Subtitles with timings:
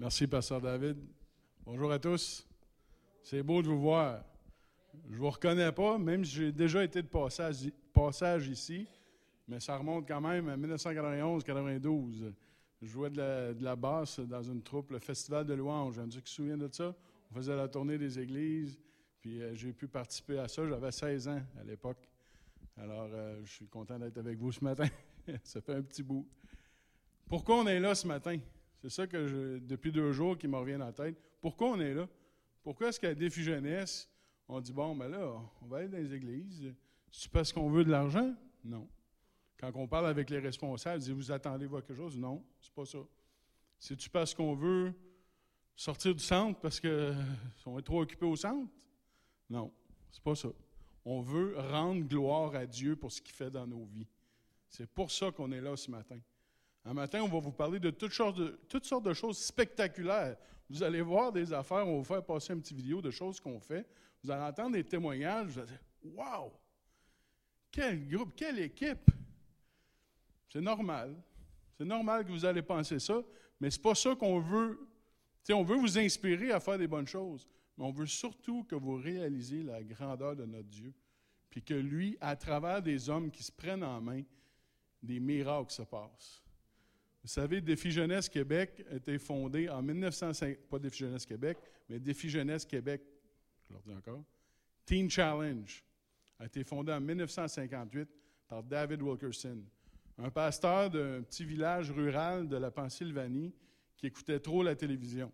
[0.00, 0.96] Merci, Pasteur David.
[1.64, 2.46] Bonjour à tous.
[3.20, 4.22] C'est beau de vous voir.
[5.08, 8.86] Je ne vous reconnais pas, même si j'ai déjà été de passage, ici,
[9.48, 12.32] mais ça remonte quand même à 1991-92.
[12.80, 15.98] Je jouais de la, basse dans une troupe, le Festival de louanges.
[15.98, 16.94] Un qui se souvient de ça?
[17.32, 18.78] On faisait la tournée des églises,
[19.20, 20.64] puis euh, j'ai pu participer à ça.
[20.64, 22.08] J'avais 16 ans à l'époque.
[22.76, 24.86] Alors, euh, je suis content d'être avec vous ce matin.
[25.42, 26.24] ça fait un petit bout.
[27.26, 28.38] Pourquoi on est là ce matin?
[28.80, 31.16] C'est ça que je, depuis deux jours qui me revient en tête.
[31.40, 32.08] Pourquoi on est là?
[32.62, 34.08] Pourquoi est-ce qu'à Défi Jeunesse,
[34.48, 36.72] on dit, bon, ben là, on va aller dans les églises.
[37.10, 38.34] C'est parce qu'on veut de l'argent?
[38.64, 38.88] Non.
[39.58, 42.16] Quand on parle avec les responsables, ils disent, vous attendez quelque chose?
[42.16, 42.98] Non, c'est pas ça.
[43.78, 44.92] C'est-tu parce qu'on veut
[45.74, 48.70] sortir du centre parce qu'on est trop occupé au centre?
[49.50, 49.72] Non,
[50.10, 50.48] c'est pas ça.
[51.04, 54.06] On veut rendre gloire à Dieu pour ce qu'il fait dans nos vies.
[54.68, 56.18] C'est pour ça qu'on est là ce matin.
[56.88, 60.38] Un matin, on va vous parler de toutes, sortes de choses spectaculaires.
[60.70, 63.38] Vous allez voir des affaires, on va vous faire passer une petite vidéo de choses
[63.40, 63.86] qu'on fait.
[64.24, 66.50] Vous allez entendre des témoignages, vous allez dire Wow!
[67.70, 69.10] Quel groupe, quelle équipe!
[70.48, 71.14] C'est normal.
[71.76, 73.22] C'est normal que vous allez penser ça,
[73.60, 74.88] mais ce n'est pas ça qu'on veut.
[75.50, 78.94] on veut vous inspirer à faire des bonnes choses, mais on veut surtout que vous
[78.94, 80.94] réalisiez la grandeur de notre Dieu,
[81.50, 84.22] puis que lui, à travers des hommes qui se prennent en main,
[85.02, 86.42] des miracles se passent.
[87.28, 92.00] Vous savez, Défi Jeunesse Québec a été fondé en 1950, pas Défi Jeunesse Québec, mais
[92.00, 93.02] Défi Jeunesse Québec,
[93.68, 94.24] je leur dis encore,
[94.86, 95.84] Teen Challenge
[96.38, 98.08] a été fondé en 1958
[98.48, 99.62] par David Wilkerson,
[100.16, 103.52] un pasteur d'un petit village rural de la Pennsylvanie
[103.98, 105.30] qui écoutait trop la télévision.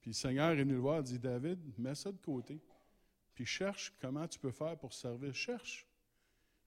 [0.00, 2.58] Puis le Seigneur est venu le voir dit David, mets ça de côté,
[3.34, 5.34] puis cherche comment tu peux faire pour servir.
[5.34, 5.86] Cherche.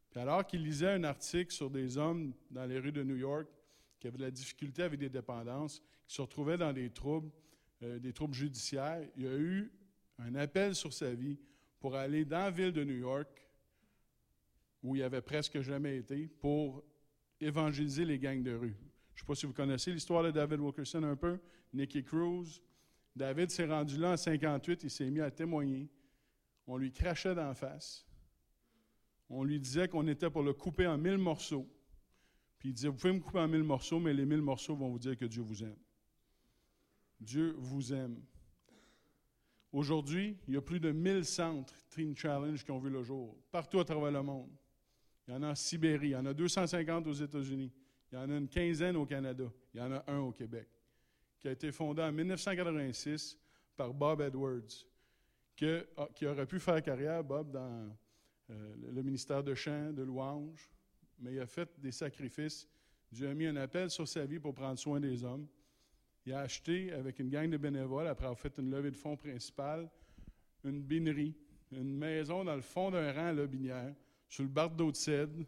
[0.09, 3.47] Puis alors qu'il lisait un article sur des hommes dans les rues de New York
[3.99, 7.29] qui avaient de la difficulté avec des dépendances, qui se retrouvaient dans des troubles,
[7.83, 9.72] euh, des troubles judiciaires, il y a eu
[10.17, 11.38] un appel sur sa vie
[11.79, 13.29] pour aller dans la ville de New York,
[14.81, 16.84] où il avait presque jamais été, pour
[17.39, 18.75] évangéliser les gangs de rue.
[19.13, 21.39] Je ne sais pas si vous connaissez l'histoire de David Wilkerson un peu,
[21.73, 22.61] Nicky Cruz.
[23.16, 25.89] David s'est rendu là en 58, il s'est mis à témoigner.
[26.67, 28.09] On lui crachait d'en face
[29.29, 31.67] on lui disait qu'on était pour le couper en mille morceaux.
[32.57, 34.90] Puis il disait, vous pouvez me couper en mille morceaux, mais les mille morceaux vont
[34.90, 35.78] vous dire que Dieu vous aime.
[37.19, 38.22] Dieu vous aime.
[39.72, 43.38] Aujourd'hui, il y a plus de 1000 centres Teen Challenge qui ont vu le jour,
[43.51, 44.50] partout à travers le monde.
[45.28, 47.72] Il y en a en Sibérie, il y en a 250 aux États-Unis,
[48.11, 50.67] il y en a une quinzaine au Canada, il y en a un au Québec,
[51.40, 53.38] qui a été fondé en 1986
[53.78, 54.88] par Bob Edwards,
[55.97, 57.96] ah, qui aurait pu faire carrière, Bob, dans
[58.49, 60.69] euh, le ministère de chant, de louange,
[61.19, 62.67] mais il a fait des sacrifices.
[63.11, 65.47] Dieu a mis un appel sur sa vie pour prendre soin des hommes.
[66.25, 69.17] Il a acheté, avec une gang de bénévoles, après avoir fait une levée de fonds
[69.17, 69.89] principale,
[70.63, 71.35] une binerie,
[71.71, 73.93] une maison dans le fond d'un rang à la binière,
[74.27, 75.45] sur le bar d'eau de cèdre,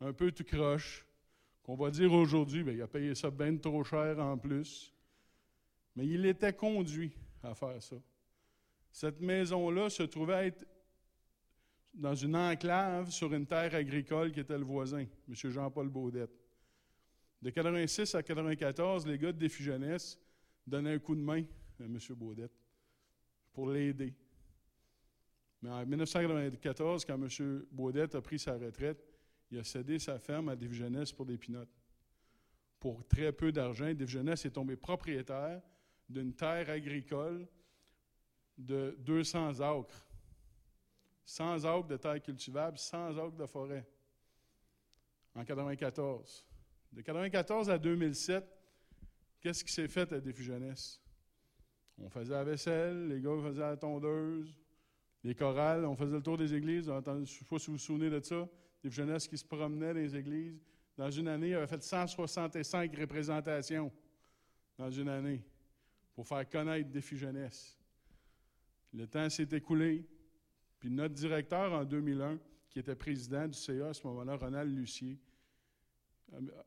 [0.00, 1.06] un peu tout croche,
[1.62, 4.92] qu'on va dire aujourd'hui, bien, il a payé ça bien trop cher en plus.
[5.96, 7.12] Mais il était conduit
[7.42, 7.96] à faire ça.
[8.90, 10.64] Cette maison-là se trouvait être
[11.94, 15.34] dans une enclave sur une terre agricole qui était le voisin, M.
[15.34, 16.36] Jean-Paul Baudette.
[17.40, 19.64] De 86 à 94, les gars de Défi
[20.66, 21.44] donnaient un coup de main
[21.78, 21.98] à M.
[22.16, 22.52] Baudette
[23.52, 24.14] pour l'aider.
[25.62, 27.66] Mais en 1994, quand M.
[27.70, 29.04] Baudette a pris sa retraite,
[29.50, 30.82] il a cédé sa ferme à Défi
[31.14, 31.68] pour des pinottes.
[32.80, 35.62] Pour très peu d'argent, Défi est tombé propriétaire
[36.08, 37.46] d'une terre agricole
[38.58, 40.04] de 200 acres
[41.24, 43.86] sans acres de terre cultivable, sans acres de forêt,
[45.34, 46.46] en 1994.
[46.92, 48.44] De 1994 à 2007,
[49.40, 51.00] qu'est-ce qui s'est fait à Défi Jeunesse?
[51.98, 54.54] On faisait la vaisselle, les gars faisaient la tondeuse,
[55.22, 56.84] les chorales, on faisait le tour des églises.
[56.86, 58.48] je ne sais pas si vous vous souvenez de ça,
[58.82, 60.60] des Jeunesse qui se promenaient dans les églises.
[60.96, 63.90] Dans une année, il avait fait 165 représentations
[64.76, 65.42] dans une année
[66.14, 67.78] pour faire connaître Défi Jeunesse.
[68.92, 70.06] Le temps s'est écoulé.
[70.84, 72.38] Puis notre directeur en 2001,
[72.68, 75.18] qui était président du CA à ce moment-là, Ronald Lucier,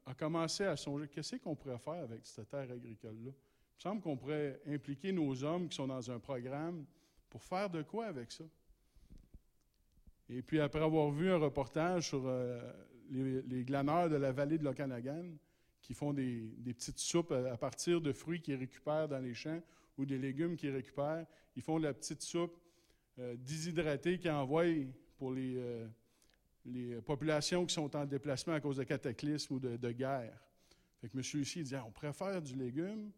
[0.07, 3.29] a commencé à songer qu'est-ce qu'on pourrait faire avec cette terre agricole-là?
[3.29, 6.83] Il me semble qu'on pourrait impliquer nos hommes qui sont dans un programme
[7.29, 8.43] pour faire de quoi avec ça.
[10.29, 12.59] Et puis après avoir vu un reportage sur euh,
[13.11, 15.25] les, glaneurs de la vallée de l'Okanagan,
[15.79, 19.61] qui font des, des, petites soupes à partir de fruits qu'ils récupèrent dans les champs
[19.95, 22.59] ou des légumes qu'ils récupèrent, ils font de la petite soupe
[23.19, 24.65] euh, déshydratés qui envoient
[25.17, 25.87] pour les, euh,
[26.65, 30.39] les, populations qui sont en déplacement à cause de cataclysmes ou de, de guerre.
[31.01, 33.11] Fait que monsieur ici, il dit, ah, on préfère du légume,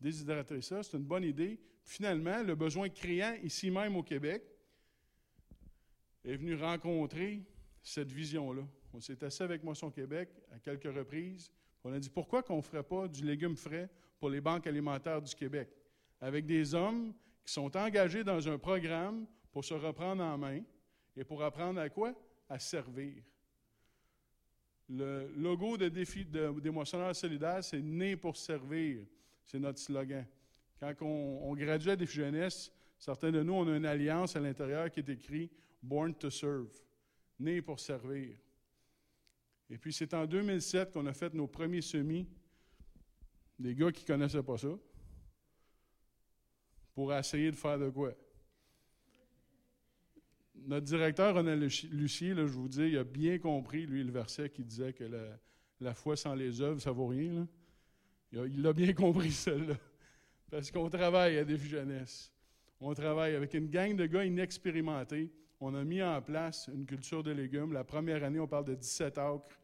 [0.00, 1.60] déshydrater ça, c'est une bonne idée.
[1.82, 4.42] Finalement, le besoin criant ici même au Québec
[6.24, 7.42] est venu rencontrer
[7.82, 8.62] cette vision-là.
[8.94, 11.50] On s'est assis avec Moisson Québec à quelques reprises.
[11.82, 15.20] On a dit pourquoi qu'on ne ferait pas du légume frais pour les banques alimentaires
[15.20, 15.68] du Québec,
[16.20, 17.12] avec des hommes
[17.44, 20.60] qui sont engagés dans un programme pour se reprendre en main
[21.16, 22.12] et pour apprendre à quoi?
[22.48, 23.22] À servir.
[24.88, 29.06] Le logo de défi de, des moissonneurs solidaires, c'est né pour servir.
[29.44, 30.26] C'est notre slogan.
[30.80, 34.90] Quand on, gradue à Défi Jeunesse, certains de nous, on a une alliance à l'intérieur
[34.90, 35.48] qui est écrit
[35.80, 36.74] Born to Serve,
[37.38, 38.36] né pour servir.
[39.70, 42.26] Et puis c'est en 2007 qu'on a fait nos premiers semis,
[43.56, 44.76] des gars qui ne connaissaient pas ça,
[46.92, 48.12] pour essayer de faire de quoi?
[50.54, 54.64] Notre directeur, René Lucier, je vous dis, il a bien compris, lui, le verset qui
[54.64, 55.04] disait que
[55.80, 57.32] la, foi sans les œuvres, ça vaut rien.
[58.32, 58.46] Là.
[58.46, 59.76] Il l'a bien compris, celle-là.
[60.50, 62.32] Parce qu'on travaille à Défi Jeunesse.
[62.80, 65.32] On travaille avec une gang de gars inexpérimentés.
[65.60, 67.72] On a mis en place une culture de légumes.
[67.72, 69.60] La première année, on parle de 17 acres.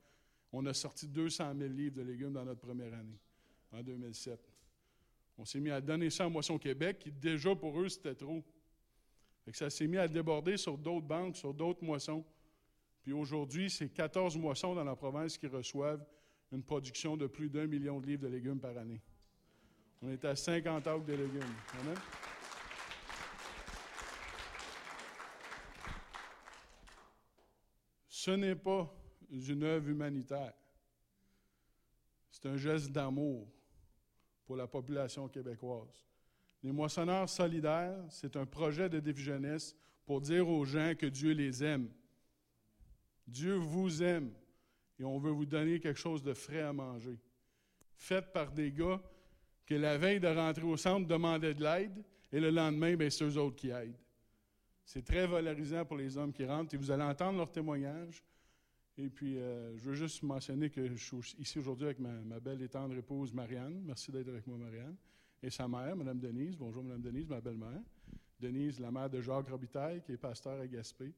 [0.53, 3.19] On a sorti 200 000 livres de légumes dans notre première année,
[3.73, 4.41] en 2007.
[5.39, 8.45] On s'est mis à donner ça à Moisson Québec, qui déjà pour eux, c'était trop.
[9.51, 12.25] Que ça s'est mis à déborder sur d'autres banques, sur d'autres moissons.
[13.03, 16.05] Puis aujourd'hui, c'est 14 moissons dans la province qui reçoivent
[16.53, 19.01] une production de plus d'un million de livres de légumes par année.
[20.03, 21.43] On est à 50 acres de légumes.
[21.81, 21.97] Amen?
[28.09, 28.95] Ce n'est pas
[29.31, 30.53] une œuvre humanitaire.
[32.31, 33.49] C'est un geste d'amour
[34.45, 36.10] pour la population québécoise.
[36.63, 39.75] Les moissonneurs solidaires, c'est un projet de défi jeunesse
[40.05, 41.89] pour dire aux gens que Dieu les aime.
[43.27, 44.33] Dieu vous aime
[44.99, 47.19] et on veut vous donner quelque chose de frais à manger.
[47.95, 49.01] Fait par des gars
[49.65, 53.25] que la veille de rentrer au centre demandaient de l'aide et le lendemain, ben, c'est
[53.25, 53.97] eux autres qui aident.
[54.85, 58.25] C'est très valorisant pour les hommes qui rentrent et vous allez entendre leur témoignage.
[58.99, 62.61] Et puis, euh, je veux juste mentionner que je suis ici aujourd'hui avec ma, belle
[62.61, 63.81] et tendre épouse Marianne.
[63.85, 64.97] Merci d'être avec moi, Marianne.
[65.43, 66.57] Et sa mère, Mme Denise.
[66.57, 67.81] Bonjour, Mme Denise, ma belle-mère.
[68.39, 71.13] Denise, la mère de Jacques Robitaille, qui est pasteur à Gaspé,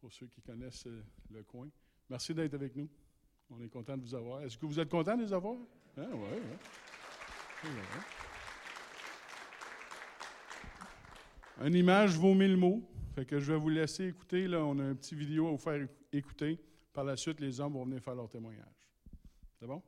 [0.00, 1.68] pour ceux qui connaissent euh, le coin.
[2.08, 2.88] Merci d'être avec nous.
[3.50, 4.42] On est content de vous avoir.
[4.42, 5.56] Est-ce que vous êtes content de les avoir?
[5.96, 6.08] Hein?
[6.12, 7.68] Oui.
[11.64, 12.82] Une image vaut mille mots.
[13.14, 14.46] Fait que je vais vous laisser écouter.
[14.46, 16.60] Là, on a un petit vidéo à vous faire écouter.
[16.92, 18.88] Par la suite, les hommes vont venir faire leur témoignage.
[19.58, 19.82] C'est bon?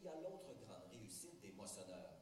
[0.00, 2.16] Il y a l'autre grande réussite des moissonneurs.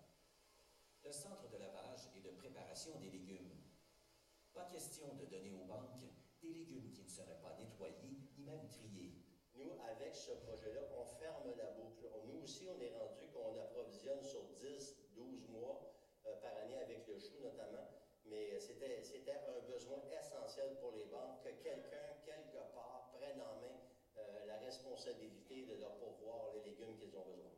[1.04, 3.54] Le centre de lavage et de préparation des légumes.
[4.52, 6.02] Pas question de donner aux banques
[6.42, 9.14] des légumes qui ne seraient pas nettoyés ni même triés.
[9.54, 12.10] Nous, avec ce projet-là, on ferme la boucle.
[12.26, 15.94] Nous aussi, on est rendu qu'on approvisionne sur 10, 12 mois
[16.26, 17.88] euh, par année avec le chou notamment.
[18.24, 23.60] Mais c'était, c'était un besoin essentiel pour les banques que quelqu'un, quelque part, prenne en
[23.60, 23.78] main
[24.18, 27.52] euh, la responsabilité de leur pourvoir les légumes qu'ils ont besoin.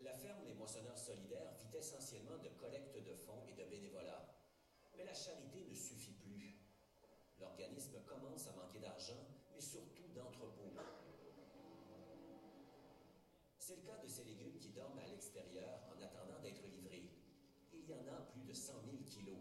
[0.00, 4.28] La ferme Les Moissonneurs Solidaires vit essentiellement de collecte de fonds et de bénévolat.
[4.98, 6.58] Mais la charité ne suffit plus.
[7.40, 9.16] L'organisme commence à manquer d'argent,
[9.54, 10.68] mais surtout d'entrepôts.
[13.58, 17.08] C'est le cas de ces légumes qui dorment à l'extérieur en attendant d'être livrés.
[17.72, 19.38] Il y en a plus de 100 000 kilos.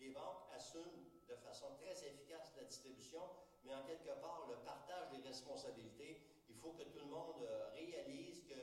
[0.00, 3.20] Les banques assument de façon très efficace la distribution,
[3.66, 7.68] mais en quelque part, le partage des responsabilités, il faut que tout le monde euh,
[7.74, 8.54] réalise que,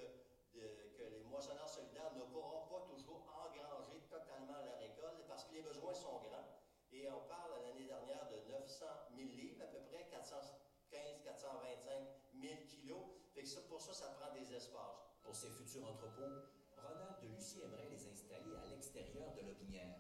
[0.58, 5.54] de- que les moissonneurs solidaires ne pourront pas toujours engranger totalement la récolte parce que
[5.56, 6.48] les besoins sont grands.
[6.94, 8.86] Et on parle l'année dernière de 900
[9.18, 12.08] 000 livres, à peu près 415, 425
[12.40, 13.02] 000 kilos.
[13.34, 15.18] Fait que ça, pour ça, ça prend des espaces.
[15.24, 16.46] Pour ces futurs entrepôts,
[16.78, 19.98] Ronald de Lucie aimerait les installer à l'extérieur de l'Opinière.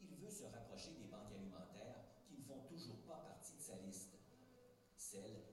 [0.00, 3.76] Il veut se rapprocher des banques alimentaires qui ne font toujours pas partie de sa
[3.76, 4.16] liste,
[4.96, 5.47] celles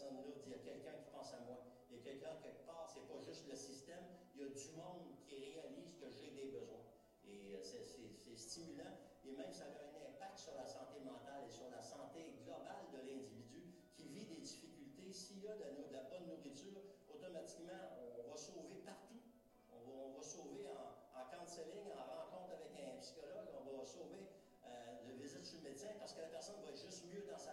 [0.00, 1.60] personne-là il y a quelqu'un qui pense à moi.
[1.90, 4.04] Il y a quelqu'un quelque part, c'est pas juste le système,
[4.34, 6.80] il y a du monde qui réalise que j'ai des besoins.
[7.24, 7.86] Et euh, c'est-
[8.36, 12.32] stimulant, et même ça a un impact sur la santé mentale et sur la santé
[12.42, 15.12] globale de l'individu qui vit des difficultés.
[15.12, 19.20] S'il y a de la, bonne nourriture, automatiquement, on va sauver partout.
[19.68, 23.84] On va, on va sauver en, en counseling, en rencontre avec un psychologue, on va
[23.84, 24.24] sauver
[24.64, 27.38] euh, de visite chez le médecin parce que la personne va être juste mieux dans
[27.38, 27.52] sa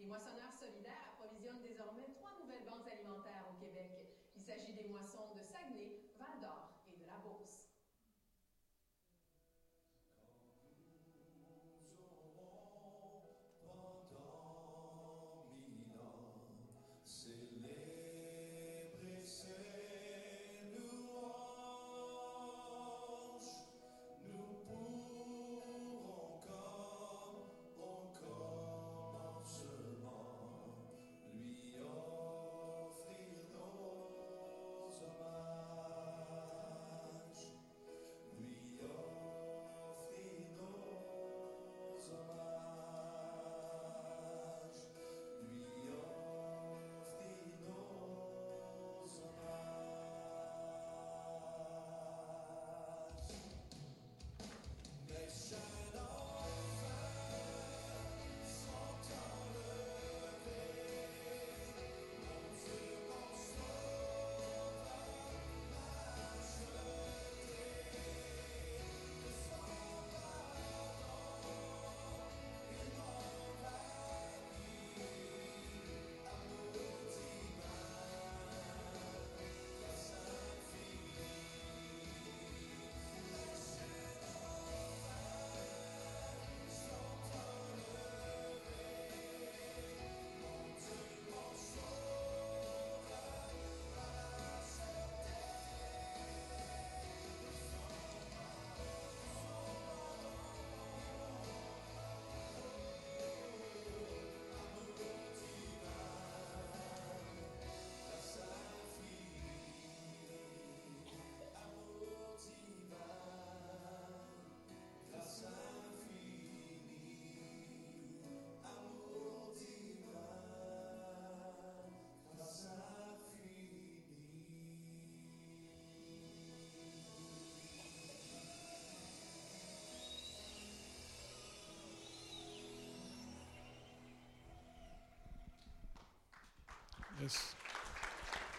[0.00, 4.08] Les moissonneurs solidaires approvisionnent désormais trois nouvelles banques alimentaires au Québec.
[4.34, 5.99] Il s'agit des moissons de Saguenay,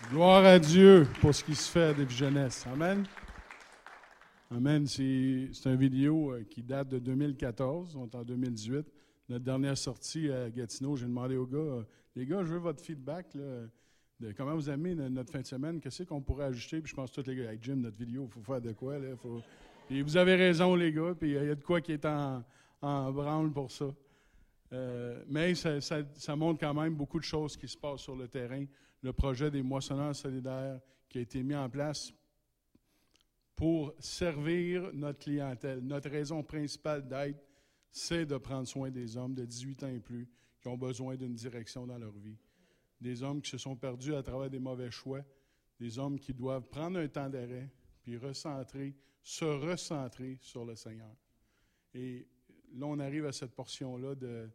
[0.09, 2.65] Gloire à Dieu pour ce qui se fait à des jeunesse.
[2.71, 3.05] Amen.
[4.49, 4.85] Amen.
[4.87, 5.03] C'est
[5.65, 7.95] une vidéo euh, qui date de 2014.
[7.95, 8.85] On est en 2018.
[9.29, 11.83] Notre dernière sortie à Gatineau, j'ai demandé aux gars, euh,
[12.15, 15.79] les gars, je veux votre feedback de comment vous aimez no- notre fin de semaine.
[15.79, 16.81] Qu'est-ce qu'on pourrait ajouter?
[16.81, 18.73] Puis je pense que tous les gars, hey, Jim, notre vidéo, il faut faire de
[18.73, 18.99] quoi?
[18.99, 19.09] Là?
[19.89, 21.13] Vous avez raison, les gars.
[21.17, 22.43] Puis il y a de quoi qui est en,
[22.81, 23.85] en branle pour ça.
[24.73, 28.65] Euh, mais ça, montre quand même beaucoup de choses qui se passent sur le terrain.
[29.01, 32.13] Le projet des moissonneurs solidaires qui a été mis en place
[33.55, 35.79] pour servir notre clientèle.
[35.81, 37.43] Notre raison principale d'être,
[37.91, 40.29] c'est de prendre soin des hommes de 18 ans et plus
[40.61, 42.37] qui ont besoin d'une direction dans leur vie.
[42.99, 45.21] Des hommes qui se sont perdus à travers des mauvais choix.
[45.79, 47.69] Des hommes qui doivent prendre un temps d'arrêt
[48.01, 51.15] puis recentrer, se recentrer sur le Seigneur.
[51.93, 52.27] Et
[52.73, 54.49] là, on arrive à cette portion-là de,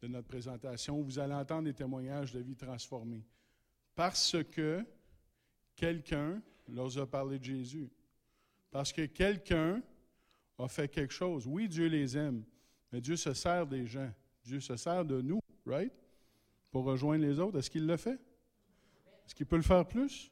[0.00, 3.24] de notre présentation vous allez entendre des témoignages de vie transformée.
[3.94, 4.84] Parce que
[5.74, 7.90] quelqu'un leur a parlé de Jésus.
[8.70, 9.82] Parce que quelqu'un
[10.58, 11.46] a fait quelque chose.
[11.46, 12.44] Oui, Dieu les aime,
[12.92, 14.10] mais Dieu se sert des gens.
[14.44, 15.92] Dieu se sert de nous, right?
[16.70, 17.58] Pour rejoindre les autres.
[17.58, 18.20] Est-ce qu'il le fait?
[19.26, 20.30] Est-ce qu'il peut le faire plus?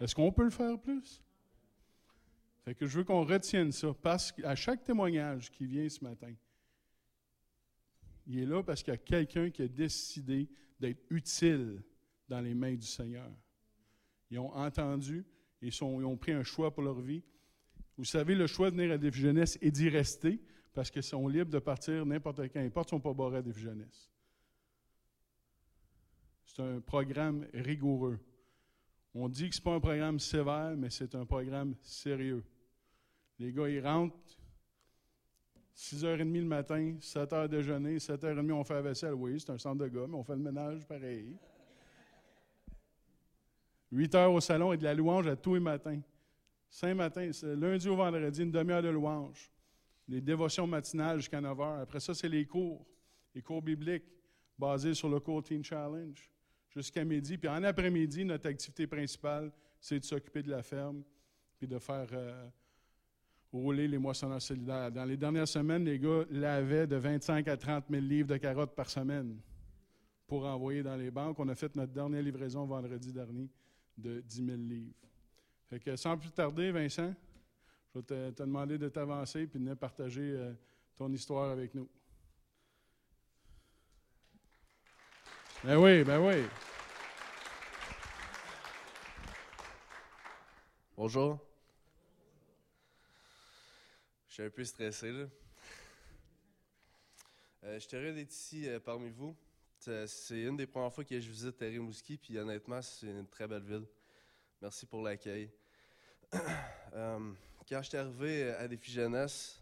[0.00, 1.22] Est-ce qu'on peut le faire plus?
[2.64, 3.92] Fait que je veux qu'on retienne ça.
[4.00, 6.32] Parce qu'à chaque témoignage qui vient ce matin,
[8.26, 11.82] il est là parce qu'il y a quelqu'un qui a décidé d'être utile
[12.28, 13.30] dans les mains du Seigneur.
[14.30, 15.24] Ils ont entendu,
[15.60, 17.22] ils, ils ont pris un choix pour leur vie.
[17.96, 20.40] Vous savez, le choix de venir à Défi Jeunesse et d'y rester
[20.72, 22.60] parce qu'ils sont libres de partir n'importe quand.
[22.60, 24.10] Ils ne sont pas barrés à Défi Jeunesse.
[26.44, 28.18] C'est un programme rigoureux.
[29.14, 32.44] On dit que ce n'est pas un programme sévère, mais c'est un programme sérieux.
[33.38, 34.16] Les gars, ils rentrent,
[35.76, 39.14] 6h30 le matin, 7h déjeuner, 7h30 on fait la vaisselle.
[39.14, 41.34] Oui, c'est un centre de gars, mais on fait le ménage pareil.
[43.90, 46.00] 8 heures au salon et de la louange à tous les matins.
[46.68, 49.50] Saint matin, c'est lundi au vendredi, une demi-heure de louange.
[50.08, 51.80] Les dévotions matinales jusqu'à 9 heures.
[51.80, 52.86] Après ça, c'est les cours,
[53.34, 54.06] les cours bibliques
[54.58, 56.30] basés sur le cours Teen Challenge
[56.70, 57.36] jusqu'à midi.
[57.36, 61.02] Puis en après-midi, notre activité principale, c'est de s'occuper de la ferme
[61.58, 62.48] puis de faire euh,
[63.52, 64.90] rouler les moissonneurs solidaires.
[64.90, 68.74] Dans les dernières semaines, les gars lavaient de 25 à 30 000 livres de carottes
[68.74, 69.38] par semaine
[70.26, 71.38] pour envoyer dans les banques.
[71.38, 73.48] On a fait notre dernière livraison vendredi dernier
[73.96, 74.94] de 10 000 livres.
[75.68, 77.14] Fait que sans plus tarder, Vincent,
[77.94, 80.52] je vais te, demander de t'avancer et de partager euh,
[80.96, 81.88] ton histoire avec nous.
[85.64, 86.42] Ben oui, ben oui.
[90.96, 91.51] Bonjour.
[94.32, 95.26] Je suis un peu stressé, là.
[97.64, 99.36] Euh, je suis heureux d'être ici euh, parmi vous.
[99.78, 103.62] C'est- une des premières fois que je visite Rimouski, puis honnêtement, c'est une très belle
[103.62, 103.86] ville.
[104.62, 105.50] Merci pour l'accueil.
[106.94, 107.32] Euh,
[107.68, 109.60] quand je suis arrivé à Défi Jeunesse,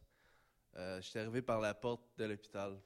[0.75, 2.81] je suis arrivé par la porte de l'hôpital.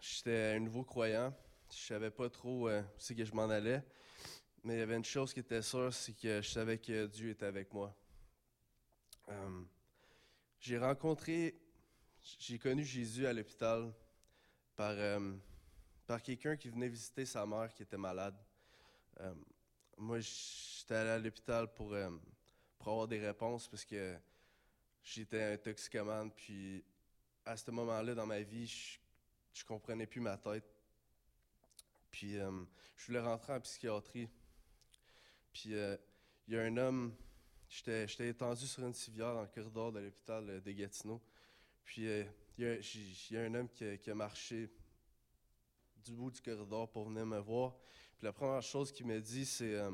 [0.00, 1.34] J'étais un nouveau croyant.
[1.70, 3.82] Je savais pas trop où que je m'en allais.
[4.62, 7.30] Mais il y avait une chose qui était sûre, c'est que je savais que Dieu
[7.30, 7.94] était avec moi.
[9.28, 9.62] Euh,
[10.60, 11.54] j'ai rencontré,
[12.38, 13.92] j'ai connu Jésus à l'hôpital
[14.76, 15.34] par, euh,
[16.06, 18.36] par quelqu'un qui venait visiter sa mère qui était malade.
[19.20, 19.34] Euh,
[19.96, 21.94] moi, j'étais allé à l'hôpital pour,
[22.78, 24.16] pour avoir des réponses parce que
[25.02, 26.30] j'étais un toxicomane.
[26.32, 26.84] Puis
[27.44, 28.98] à ce moment-là dans ma vie, je,
[29.52, 30.64] je comprenais plus ma tête.
[32.10, 34.28] Puis je voulais rentrer en psychiatrie.
[35.52, 37.14] Puis il y a un homme,
[37.72, 41.22] j'étais étendu sur une civière dans le corridor de l'hôpital euh, de Gatineau.
[41.84, 42.24] Puis euh,
[42.58, 42.64] il
[43.30, 44.68] y, a- un homme qui a, marché
[46.04, 47.74] du bout du corridor pour venir me voir.
[48.18, 49.90] Puis la première chose qu'il m'a dit, c'est euh,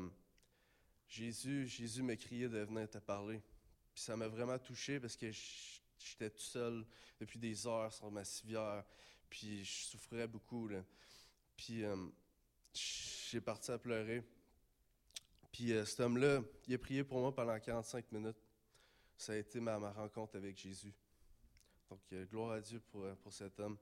[1.07, 3.41] Jésus, Jésus m'a crié de venir te parler.
[3.93, 6.85] Puis ça m'a vraiment touché parce que j'étais tout seul
[7.17, 8.83] depuis des heures sur ma civière.
[9.29, 10.69] Puis je souffrais beaucoup.
[11.55, 11.83] Puis
[12.73, 14.21] j'ai parti à pleurer.
[15.59, 18.37] Puis euh, cet homme-là, il a prié pour moi pendant 45 minutes.
[19.17, 20.93] Ça a été ma, rencontre avec Jésus.
[21.89, 23.77] Donc, euh, gloire à Dieu pour, euh, pour cet homme.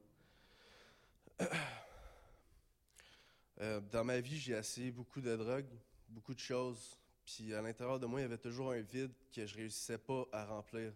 [3.92, 5.70] Dans ma vie, j'ai essayé beaucoup de drogues,
[6.10, 7.00] beaucoup de choses.
[7.24, 10.26] Puis à l'intérieur de moi, il y avait toujours un vide que je réussissais pas
[10.32, 10.92] à remplir.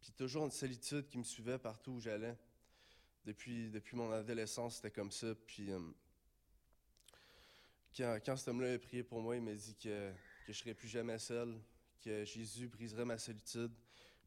[0.00, 2.38] Puis toujours une solitude qui me suivait partout où j'allais.
[3.26, 5.34] Depuis, depuis mon adolescence, c'était comme ça.
[5.46, 5.70] Puis
[7.96, 10.10] quand, cet homme-là a prié pour moi, il m'a dit que,
[10.46, 11.58] que je ne serais plus jamais seul,
[12.00, 13.72] que Jésus briserait ma solitude.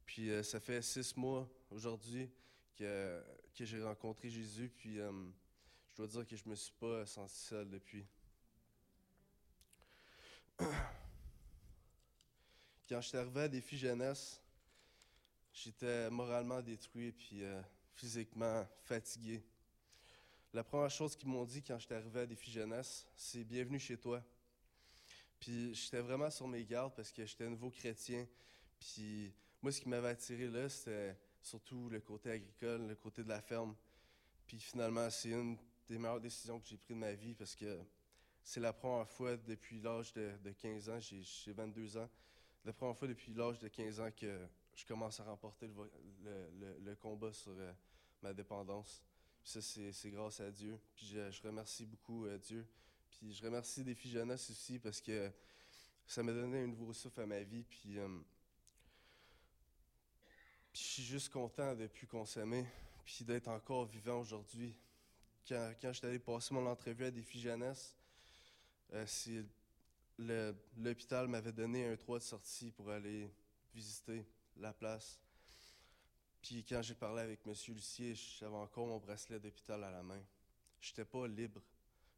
[0.06, 2.30] Puis euh, ça fait six mois aujourd'hui
[2.76, 3.24] que,
[3.56, 4.70] que j'ai rencontré Jésus.
[4.70, 5.12] Puis euh,
[5.90, 8.06] je dois dire que je me suis pas senti seul depuis.
[12.90, 14.42] Quand j'étais arrivé à Défi Jeunesse,
[15.54, 17.62] j'étais moralement détruit puis euh,
[17.96, 19.42] physiquement fatigué.
[20.54, 23.96] La première chose qu'ils m'ont dit quand j'étais arrivé à Défi Jeunesse, c'est bienvenue chez
[23.98, 24.22] toi.
[25.40, 28.28] Puis j'étais vraiment sur mes gardes parce que j'étais un nouveau chrétien.
[28.78, 33.30] Puis moi, ce qui m'avait attiré là, c'était surtout le côté agricole, le côté de
[33.30, 33.74] la ferme.
[34.46, 37.80] Puis finalement, c'est une des meilleures décisions que j'ai prises de ma vie parce que
[38.44, 42.10] c'est la première fois depuis l'âge de, de 15 ans, j'ai j'ai 22 ans,
[42.66, 45.70] la première fois depuis l'âge de 15 ans que je commence à remporter
[46.26, 47.72] le combat sur euh,
[48.22, 49.02] ma dépendance.
[49.44, 50.80] Ça, c'est grâce à Dieu.
[50.96, 52.66] Puis je, je remercie beaucoup euh, Dieu.
[53.10, 55.32] Puis je remercie Défi Jeunesse aussi parce que
[56.06, 57.64] ça m'a donné un nouveau souffle à ma vie.
[57.64, 58.08] Puis, euh,
[60.74, 62.66] je suis juste content de plus consommer,
[63.06, 64.76] puis d'être encore vivant aujourd'hui.
[65.48, 67.96] Quand, quand j'étais allé passer mon entrevue à Défi Jeunesse,
[70.78, 73.30] l'hôpital m'avait donné un droit de sortie pour aller
[73.74, 74.26] visiter
[74.58, 75.20] la place.
[76.42, 77.54] Puis quand j'ai parlé avec M.
[77.70, 80.22] Lucier, j'avais encore mon bracelet d'hôpital à la main.
[80.80, 81.62] J'étais pas libre.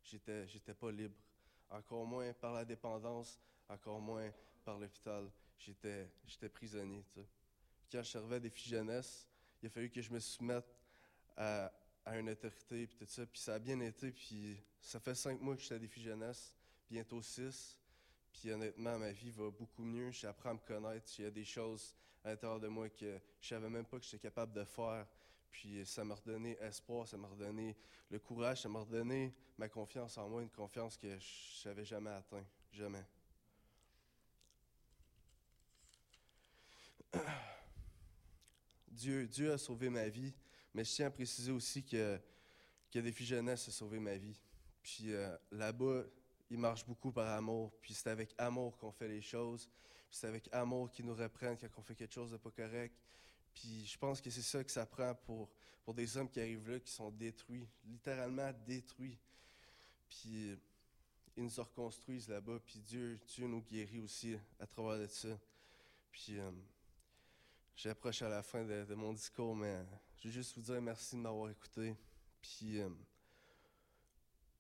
[0.04, 1.16] J'étais, j'étais pas libre.
[1.70, 4.32] Encore moins par la dépendance, encore moins
[4.64, 5.30] par l'hôpital.
[5.58, 7.04] J'étais, j'étais prisonnier.
[7.14, 7.28] tu sais.
[7.92, 9.28] Quand je arrivé à Défi Jeunesse,
[9.62, 10.66] il a fallu que je me soumette
[11.36, 11.72] à,
[12.06, 13.26] à une autorité, puis tout ça.
[13.26, 14.12] Puis ça a bien été.
[14.12, 16.56] Puis ça fait cinq mois que je suis à Défi Jeunesse,
[16.90, 17.78] bientôt six.
[18.32, 20.12] Puis honnêtement, ma vie va beaucoup mieux.
[20.12, 21.12] J'apprends à me connaître.
[21.20, 24.06] Il y a des choses à l'intérieur de moi que je savais même pas que
[24.06, 25.06] j'étais capable de faire.
[25.52, 27.76] Puis ça m'a redonné espoir, ça m'a redonné
[28.10, 32.10] le courage, ça m'a redonné ma confiance en moi, une confiance que je n'avais jamais
[32.10, 32.46] atteint.
[32.72, 33.06] Jamais.
[38.88, 40.34] Dieu, Dieu a sauvé ma vie,
[40.74, 42.20] mais je tiens à préciser aussi que,
[42.92, 44.42] que Défi Jeunesse a sauvé ma vie.
[44.82, 46.04] Puis euh, là-bas,
[46.50, 47.72] il marche beaucoup par amour.
[47.82, 49.70] Puis c'est avec amour qu'on fait les choses.
[50.14, 52.96] C'est avec amour qu'ils nous reprennent quand on fait quelque chose de pas correct.
[53.52, 55.50] Puis je pense que c'est ça que ça prend pour,
[55.84, 59.18] pour des hommes qui arrivent là, qui sont détruits, littéralement détruits.
[60.08, 60.56] Puis
[61.36, 62.60] ils nous reconstruisent là-bas.
[62.64, 65.30] Puis Dieu, nous guérit aussi à travers de ça.
[66.12, 66.52] Puis euh,
[67.76, 69.84] j'approche à la fin de, de mon discours, mais
[70.20, 71.96] je veux juste vous dire merci de m'avoir écouté.
[72.40, 72.90] Puis euh,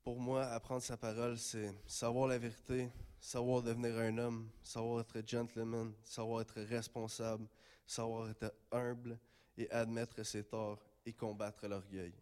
[0.02, 2.90] pour moi, apprendre sa parole, c'est savoir la vérité,
[3.24, 7.48] savoir devenir un homme, savoir être gentleman, savoir être responsable,
[7.88, 9.18] savoir être humble
[9.58, 12.14] et admettre ses torts et combattre l'orgueil.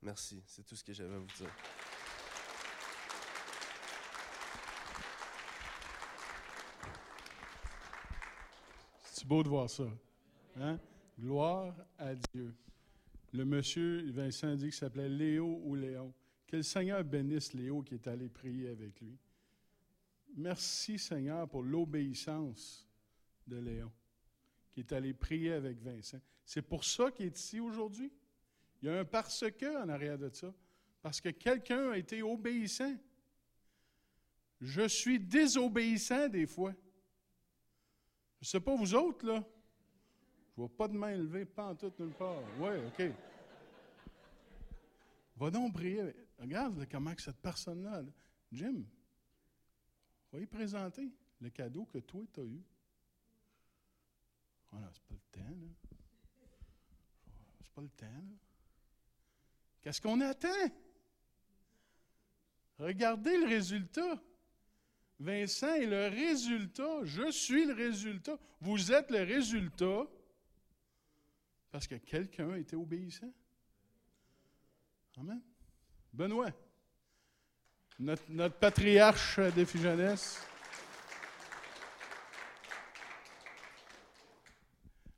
[0.00, 1.54] Merci, c'est tout ce que j'avais à vous dire.
[9.12, 9.84] C'est beau de voir ça.
[10.58, 10.78] Hein?
[11.20, 12.54] Gloire à Dieu.
[13.30, 16.14] Le monsieur, Vincent dit qu'il s'appelait Léo ou Léon.
[16.46, 19.18] Que le Seigneur bénisse Léo qui est allé prier avec lui.
[20.34, 22.86] Merci Seigneur pour l'obéissance
[23.46, 23.92] de Léon
[24.74, 26.18] qui est allé prier avec Vincent.
[26.44, 28.12] C'est pour ça qu'il est ici aujourd'hui.
[28.82, 30.52] Il y a un parce que en arrière de ça.
[31.00, 32.96] Parce que quelqu'un a été obéissant.
[34.60, 36.74] Je suis désobéissant des fois.
[38.40, 39.44] Je ne sais pas vous autres, là.
[40.50, 42.42] Je vois pas de main levée, pas en tout nulle part.
[42.58, 43.12] Oui, OK.
[45.36, 46.14] Va donc prier.
[46.38, 48.10] Regarde comment cette personne-là, là,
[48.50, 48.84] Jim,
[50.34, 52.62] va y présenter le cadeau que toi, tu as eu.
[54.72, 55.90] Voilà, c'est pas le temps, là.
[57.62, 58.36] C'est pas le temps, là.
[59.80, 60.48] Qu'est-ce qu'on attend?
[62.78, 64.20] Regardez le résultat.
[65.20, 67.04] Vincent est le résultat.
[67.04, 68.36] Je suis le résultat.
[68.60, 70.06] Vous êtes le résultat
[71.70, 73.32] parce que quelqu'un été obéissant.
[75.16, 75.40] Amen.
[76.12, 76.50] Benoît,
[77.98, 80.42] notre, patriarche des jeunesse.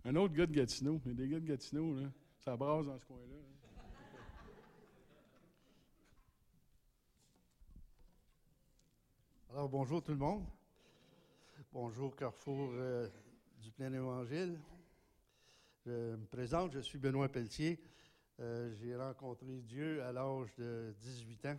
[0.05, 1.01] Un autre gars de Gatineau.
[1.05, 2.07] Il y a des gars de Gatineau, là.
[2.39, 3.35] Ça brasse dans ce coin-là.
[3.35, 3.83] là.
[9.51, 10.45] Alors, bonjour tout le monde.
[11.73, 13.09] Bonjour Carrefour euh,
[13.61, 14.61] du Plein Évangile.
[15.85, 17.81] Je me présente, je suis Benoît Pelletier.
[18.39, 21.59] Euh, J'ai rencontré Dieu à l'âge de 18 ans.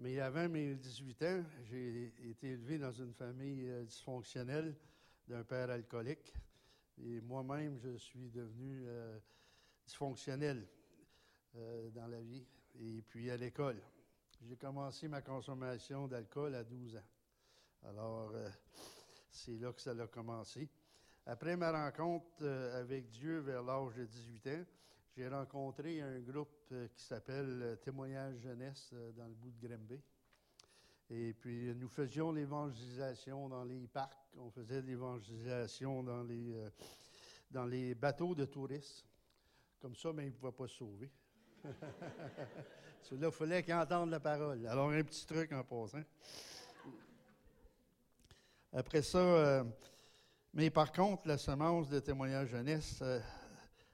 [0.00, 4.76] Mais avant mes 18 ans, j'ai été élevé dans une famille euh, dysfonctionnelle
[5.26, 6.32] d'un père alcoolique.
[7.02, 9.18] Et moi-même, je suis devenu euh,
[9.84, 10.68] dysfonctionnel
[11.56, 12.46] euh, dans la vie
[12.80, 13.82] et puis à l'école.
[14.46, 17.88] J'ai commencé ma consommation d'alcool à 12 ans.
[17.88, 18.32] Alors,
[19.32, 20.68] c'est là que ça a commencé.
[21.26, 24.64] Après ma rencontre avec Dieu vers l'âge de 18 ans,
[25.18, 29.66] j'ai rencontré un groupe euh, qui s'appelle euh, Témoignage Jeunesse euh, dans le bout de
[29.66, 30.00] Grimby.
[31.10, 36.54] Et puis, nous faisions l'évangélisation dans les parcs, on faisait l'évangélisation dans les,
[37.50, 39.04] dans les bateaux de touristes.
[39.80, 41.10] Comme ça, mais ils ne pouvaient pas se sauver.
[43.02, 44.64] Celui-là, il fallait qu'ils entendent la parole.
[44.66, 46.02] Alors, un petit truc en passant.
[48.72, 49.64] Après ça,
[50.52, 53.02] mais par contre, la semence de témoignage jeunesse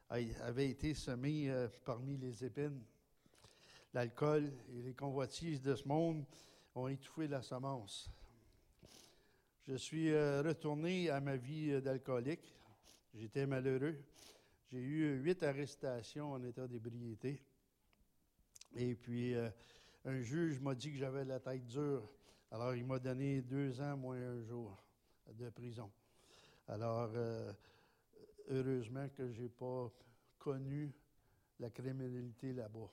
[0.09, 2.83] avait été semée euh, parmi les épines.
[3.93, 6.25] L'alcool et les convoitises de ce monde
[6.75, 8.11] ont étouffé la semence.
[9.67, 12.55] Je suis euh, retourné à ma vie euh, d'alcoolique.
[13.15, 13.97] J'étais malheureux.
[14.71, 17.41] J'ai eu huit arrestations en état d'ébriété.
[18.77, 19.35] Et puis,
[20.05, 22.11] un juge m'a dit que j'avais la tête dure.
[22.51, 24.77] Alors, il m'a donné deux ans moins un jour
[25.33, 25.89] de prison.
[26.67, 27.13] Alors,
[28.49, 29.91] heureusement que je n'ai pas
[30.39, 30.93] connu
[31.59, 32.91] la criminalité là-bas.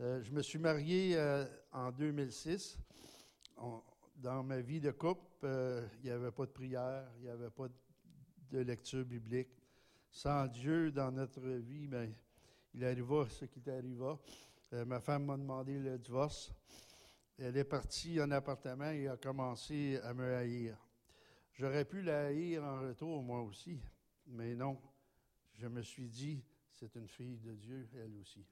[0.00, 2.78] Euh, je me suis marié euh, en 2006.
[3.56, 3.82] On-
[4.16, 7.50] dans ma vie de couple, euh, il n'y avait pas de prière, il n'y avait
[7.50, 7.68] pas
[8.50, 9.48] de, lecture biblique.
[10.10, 12.12] Sans Dieu dans notre vie, ben,
[12.74, 14.18] il arriva ce qui arriva.
[14.86, 16.52] Ma femme m'a demandé le divorce.
[17.38, 20.76] Elle est partie en appartement et a commencé à me haïr.
[21.54, 23.80] J'aurais pu la haïr en retour, moi aussi,
[24.26, 24.80] mais non.
[25.54, 28.44] Je me suis dit, c'est une fille de Dieu, elle aussi.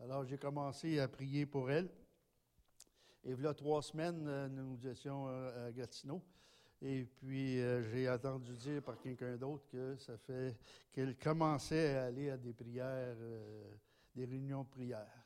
[0.00, 1.88] Alors j'ai commencé à prier pour elle.
[3.24, 6.22] Et voilà trois semaines, euh, nous étions euh, à Gatineau.
[6.82, 10.58] Et puis euh, j'ai entendu dire par quelqu'un d'autre que ça fait
[10.92, 13.16] qu'elle commençait à aller à des prières,
[14.14, 15.24] des réunions de prière.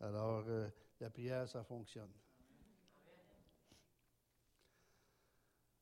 [0.00, 0.44] Alors
[1.00, 2.10] la prière, ça fonctionne.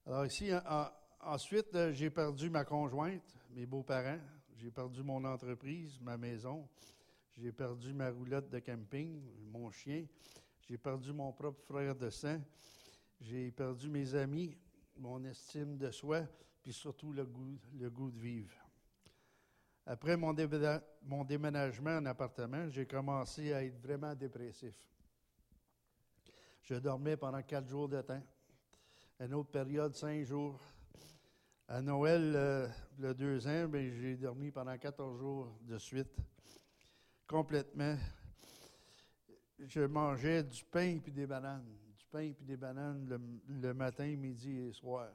[0.06, 4.20] Alors ici, en- ensuite, euh, j'ai perdu ma conjointe, mes beaux-parents,
[4.57, 6.68] j'ai perdu mon entreprise, ma maison,
[7.33, 10.07] j'ai perdu ma roulotte de camping, mon chien,
[10.68, 12.40] j'ai perdu mon propre frère de sang,
[13.20, 14.57] j'ai perdu mes amis,
[14.96, 16.22] mon estime de soi,
[16.62, 18.54] puis surtout le goût, le goût de vivre.
[19.87, 20.37] Après mon,
[21.02, 24.74] mon déménagement en appartement, j'ai commencé à être vraiment dépressif.
[26.62, 28.22] Je dormais pendant quatre jours de temps.
[29.18, 30.61] Une autre période, cinq jours.
[31.70, 32.66] À Noël, euh,
[32.98, 36.16] le deux ans, ben, j'ai dormi pendant 14 jours de suite,
[37.26, 37.94] complètement.
[39.59, 41.66] Je mangeais du pain puis des bananes.
[41.98, 43.07] Du pain puis des bananes
[43.46, 45.11] le, matin, midi et soir.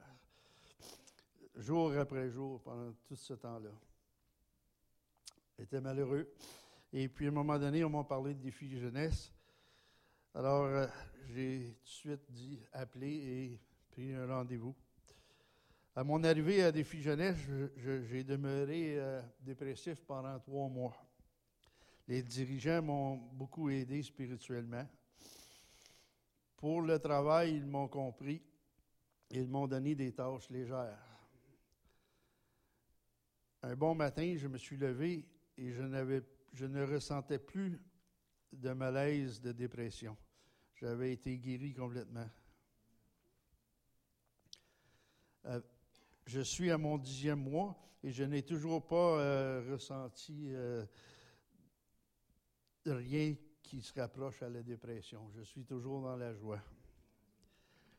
[1.56, 3.70] Jour après jour, pendant tout ce temps-là.
[5.58, 6.32] J'étais malheureux.
[6.92, 9.32] Et puis, à un moment donné, on m'a parlé de défi jeunesse.
[10.32, 10.86] Alors, euh,
[11.30, 14.76] j'ai tout de suite dit appeler et pris un rendez-vous.
[15.96, 20.96] À mon arrivée à Défi Jeunesse, je- je- j'ai demeuré euh, dépressif pendant trois mois.
[22.08, 24.86] Les dirigeants m'ont beaucoup aidé spirituellement.
[26.56, 28.42] Pour le travail, ils m'ont compris.
[29.30, 30.98] Ils m'ont donné des tâches légères.
[33.62, 35.24] Un bon matin, je me suis levé
[35.56, 36.20] et je,
[36.52, 37.80] je ne ressentais plus
[38.52, 40.16] de malaise, de dépression.
[40.74, 42.28] J'avais été guéri complètement.
[46.26, 50.84] Je suis à mon dixième mois et je n'ai toujours pas euh, ressenti euh,
[52.86, 55.30] rien qui se rapproche à la dépression.
[55.36, 56.62] Je suis toujours dans la joie.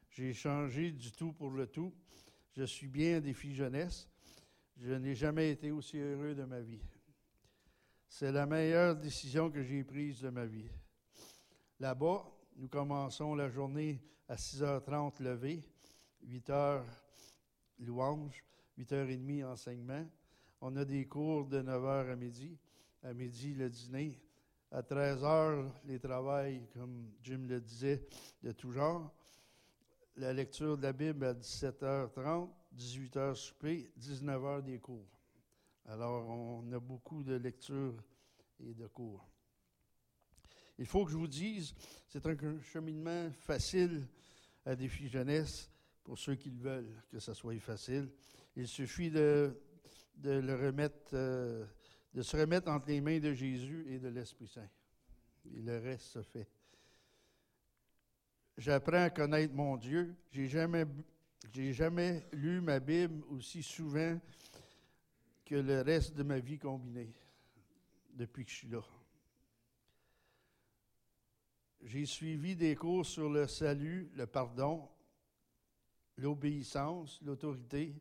[0.09, 1.93] J'ai changé du tout pour le tout.
[2.55, 4.07] Je suis bien des filles jeunesse.
[4.77, 6.81] Je n'ai jamais été aussi heureux de ma vie.
[8.07, 10.69] C'est la meilleure décision que j'ai prise de ma vie.
[11.79, 15.63] Là-bas, nous commençons la journée à 6h30 levé,
[16.25, 16.83] 8h
[17.79, 18.43] louange,
[18.77, 20.05] 8h30 enseignement.
[20.61, 22.57] On a des cours de 9h à midi.
[23.03, 24.19] À midi, le dîner.
[24.71, 28.07] À 13h, les travails, comme Jim le disait,
[28.41, 29.13] de tout genre.
[30.17, 35.07] La lecture de la Bible à 17h30, 18h souper, 19h des cours.
[35.85, 37.95] Alors, on a beaucoup de lectures
[38.59, 39.29] et de cours.
[40.77, 41.73] Il faut que je vous dise,
[42.07, 44.07] c'est un cheminement facile
[44.65, 45.69] à défi jeunesse
[46.05, 48.09] pour ceux qui le veulent, que ça soit facile.
[48.55, 49.59] Il suffit de,
[50.23, 51.65] le remettre, euh,
[52.13, 54.69] de se remettre entre les mains de Jésus et de l'Esprit Saint.
[55.53, 56.47] Et le reste se fait.
[58.57, 60.15] J'apprends à connaître mon Dieu.
[60.31, 60.85] J'ai jamais,
[61.53, 64.17] jamais lu ma Bible aussi souvent
[65.43, 67.13] que le reste de ma vie combinée
[68.13, 68.81] depuis que je suis là.
[71.83, 74.87] J'ai suivi des cours sur le salut, le pardon,
[76.17, 77.93] l'obéissance, l'autorité,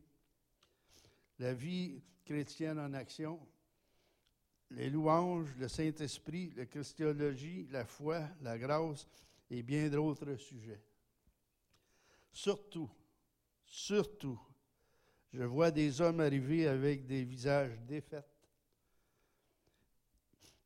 [1.39, 3.39] la vie chrétienne en action,
[4.71, 9.07] les louanges, le Saint-Esprit, la christologie, la foi, la grâce
[9.49, 10.81] et bien d'autres sujets.
[12.31, 12.89] Surtout,
[13.65, 14.39] surtout,
[15.33, 18.25] je vois des hommes arriver avec des visages défaits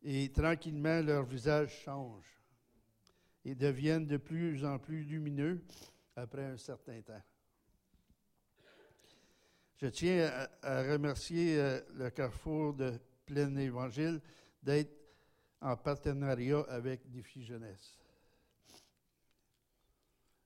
[0.02, 2.40] et tranquillement leurs visages changent
[3.44, 5.62] et deviennent de plus en plus lumineux
[6.16, 7.22] après un certain temps.
[9.82, 10.30] Je tiens
[10.62, 14.20] à, remercier euh, le Carrefour de Plein Évangile
[14.62, 14.92] d'être
[15.62, 17.98] en partenariat avec Défi Jeunesse.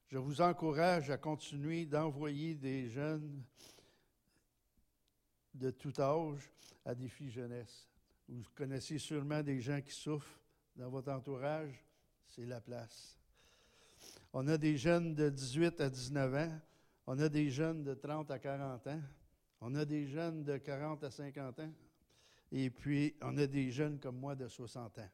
[0.06, 3.44] Je vous encourage à continuer d'envoyer des jeunes
[5.56, 6.52] de tout âge
[6.86, 7.90] à Défi Jeunesse.
[8.30, 10.40] Vous connaissez sûrement des gens qui souffrent
[10.76, 11.84] dans votre entourage,
[12.28, 13.18] c'est la place.
[14.32, 16.60] On a des jeunes de 18 à 19 ans,
[17.08, 19.02] on a des jeunes de 30 à 40 ans,
[19.66, 21.72] on a des jeunes de 40 à 50 ans,
[22.52, 25.10] et puis on a des jeunes comme moi de 60 ans.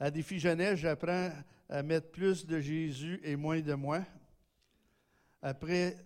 [0.00, 1.30] à Défi Jeunesse, j'apprends
[1.68, 4.04] à mettre plus de Jésus et moins de moi.
[5.42, 5.96] Après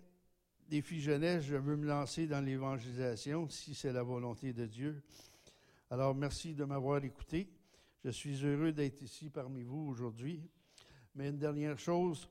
[0.69, 5.01] Défi Jeunesse, je veux me lancer dans l'évangélisation, si c'est la volonté de Dieu.
[5.89, 7.49] Alors, merci de m'avoir écouté.
[8.03, 10.47] Je suis heureux d'être ici parmi vous aujourd'hui.
[11.15, 12.29] Mais une dernière chose,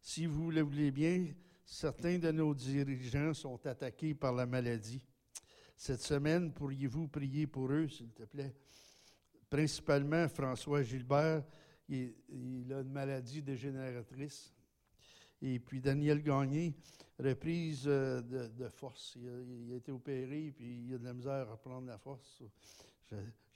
[0.00, 1.26] si vous le voulez bien,
[1.64, 5.04] certains de nos dirigeants sont attaqués par la maladie.
[5.76, 8.54] Cette semaine, pourriez-vous prier pour eux, s'il te plaît?
[9.48, 11.44] Principalement François Gilbert,
[11.88, 12.14] il,
[12.72, 14.52] a une maladie dégénératrice.
[15.42, 16.74] Et puis Daniel Gagné,
[17.18, 19.16] reprise euh, de, force.
[19.16, 21.98] Il a, il a été opéré, puis il a de la misère à reprendre la
[21.98, 22.42] force.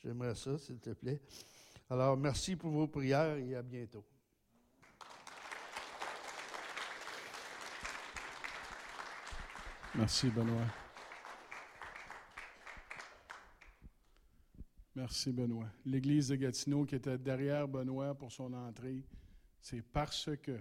[0.02, 1.20] J'aimerais ça, s'il te plaît.
[1.90, 4.04] Alors, merci pour vos prières et à bientôt.
[9.96, 10.66] Merci, Benoît.
[14.96, 15.68] Merci, Benoît.
[15.86, 19.04] L'Église de Gatineau qui était derrière Benoît pour son entrée,
[19.60, 20.58] c'est parce que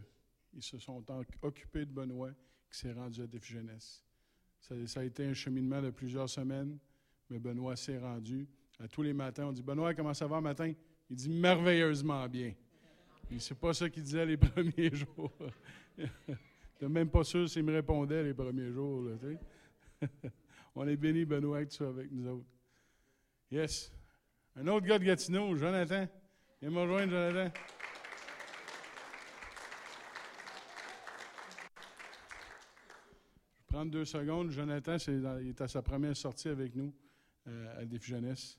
[0.53, 1.03] ils se sont
[1.41, 4.03] occupés de Benoît qu'il s'est rendu à Défi Jeunesse.
[4.59, 6.77] Ça, ça a été un cheminement de plusieurs semaines,
[7.27, 8.47] mais Benoît s'est rendu.
[8.79, 10.71] À tous les matins, on dit Benoît, comment ça va matin?
[11.09, 12.53] Il dit merveilleusement bien.
[13.31, 15.31] Et c'est pas ça qu'il disait les premiers jours.
[16.73, 19.09] J'étais même pas sûr s'il me répondait les premiers jours.
[20.75, 22.45] On est béni, Benoît, que tu sois avec nous autres.
[23.51, 23.91] Yes.
[24.55, 26.07] Un autre gars de Gatineau, Jonathan.
[26.61, 27.51] Viens me rejoindre, Jonathan.
[33.55, 34.51] Je vais prendre deux secondes.
[34.51, 36.93] Jonathan, dans- il est à sa première sortie avec nous
[37.47, 38.57] euh, à Défi Jeunesse.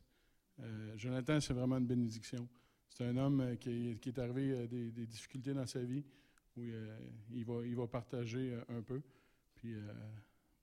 [0.61, 2.49] Euh, Jonathan, c'est vraiment une bénédiction.
[2.89, 6.05] C'est un homme euh, qui, qui est arrivé à des difficultés dans sa vie
[6.57, 6.99] où euh,
[7.31, 9.03] il, va, il va partager euh, un peu.
[9.55, 9.93] Puis euh,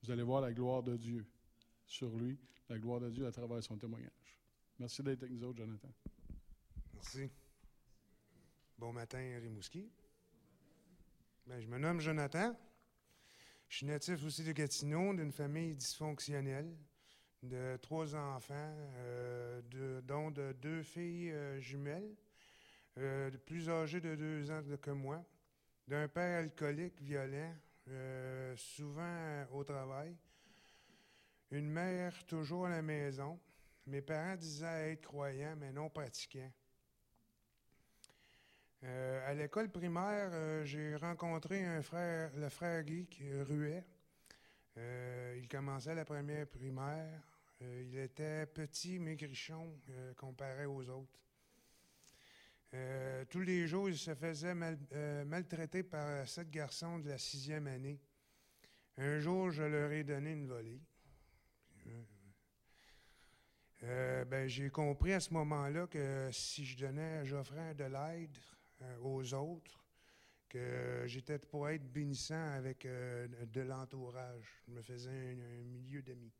[0.02, 1.26] vous allez voir la gloire de Dieu
[1.86, 4.38] sur lui, la gloire de Dieu à travers son témoignage.
[4.78, 5.88] Merci d'être avec nous autres, Jonathan.
[6.94, 7.30] Merci.
[8.78, 9.90] Bon matin, Rimouski.
[11.46, 12.56] Ben, je me nomme Jonathan.
[13.68, 16.76] Je suis natif aussi de Gatineau, d'une famille dysfonctionnelle,
[17.42, 18.76] de trois enfants,
[20.04, 22.14] dont de deux filles jumelles,
[23.46, 25.24] plus âgées de deux ans que moi,
[25.88, 27.54] d'un père alcoolique, violent,
[27.88, 30.16] euh, souvent euh, au travail,
[31.50, 33.38] une mère toujours à la maison.
[33.86, 36.52] Mes parents disaient être croyants, mais non pratiquants.
[38.84, 43.06] Euh, à l'école primaire, j'ai rencontré un frère, le frère Guy
[43.42, 43.84] Ruet.
[44.78, 47.20] Euh, il commençait la première primaire.
[47.60, 49.78] Il était petit, maigrichon,
[50.16, 51.20] comparé aux autres.
[52.74, 54.54] Euh, tous les jours, il se faisait
[54.92, 58.00] euh, maltraiter par sept garçons de la sixième année.
[58.96, 60.80] Un jour, je leur ai donné une volée.
[63.84, 68.38] Euh, ben, j'ai compris à ce moment-là que si je donnais, j'offrais de l'aide
[69.02, 69.84] aux autres,
[70.48, 74.62] que j'étais pour être bénissant avec de l'entourage.
[74.66, 76.32] Je me faisais un milieu d'amis.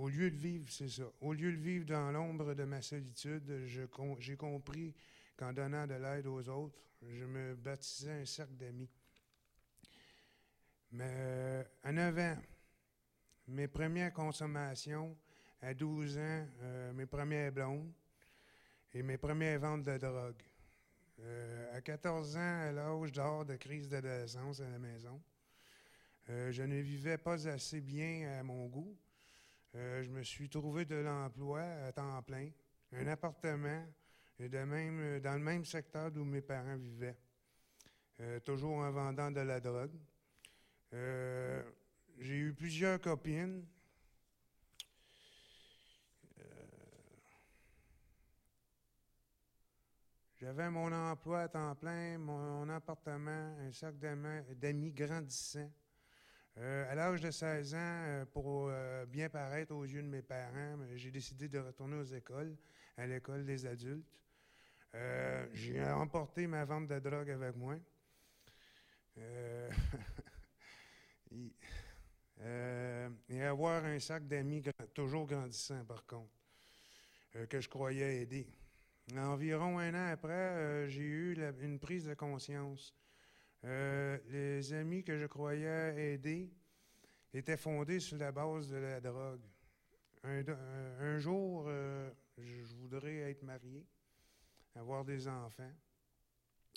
[0.00, 1.02] Au lieu de vivre, c'est ça.
[1.20, 4.94] Au lieu de vivre dans l'ombre de ma solitude, j'ai compris
[5.36, 8.88] qu'en donnant de l'aide aux autres, je me baptisais un cercle d'amis.
[10.92, 12.38] Mais euh, à 9 ans,
[13.48, 15.14] mes premières consommations,
[15.60, 17.92] à 12 ans, euh, mes premières blondes
[18.94, 20.42] et mes premières ventes de drogue.
[21.18, 25.20] Euh, à 14 ans, à l'âge d'or de crise d'adolescence à la maison,
[26.26, 28.96] je ne vivais pas assez bien à mon goût.
[29.74, 32.50] Euh, je me suis trouvé de l'emploi à temps plein,
[32.92, 33.86] un appartement,
[34.38, 37.16] et de même, dans le même secteur d'où mes parents vivaient.
[38.20, 39.98] euh, toujours en vendant de la drogue.
[40.92, 41.62] Euh,
[42.18, 43.64] j'ai eu plusieurs copines.
[46.38, 46.42] Euh,
[50.40, 55.70] J'avais mon emploi à temps plein, mon appartement, un d'ama- d'amis grandissant.
[56.58, 60.22] Euh, à l'âge de 16 ans, euh, pour euh, bien paraître aux yeux de mes
[60.22, 62.56] parents, j'ai décidé de retourner aux écoles,
[62.96, 64.20] à l'école des adultes.
[65.52, 67.76] J'ai emporté ma vente de drogue avec moi.
[73.28, 74.62] Et, avoir un sac d'amis
[74.94, 76.32] toujours grandissant, par contre,
[77.48, 78.48] que je croyais aider.
[79.16, 82.94] Environ un an après, j'ai eu une prise de conscience.
[83.64, 86.50] Euh, les amis que je croyais aider
[87.34, 89.42] étaient fondés sur la base de la drogue.
[90.22, 90.42] Un,
[91.00, 93.86] un jour, euh, je voudrais être marié,
[94.74, 95.72] avoir des enfants.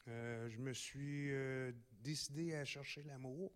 [0.07, 1.71] Euh, je me suis euh,
[2.01, 3.51] décidé à chercher l'amour,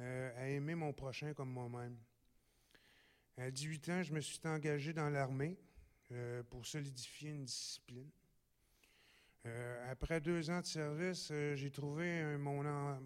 [0.00, 1.96] euh, à aimer mon prochain comme moi-même.
[3.38, 5.58] À 18 ans, je me suis engagé dans l'armée
[6.12, 8.10] euh, pour solidifier une discipline.
[9.46, 12.62] Euh, après deux ans de service, euh, j'ai trouvé mon,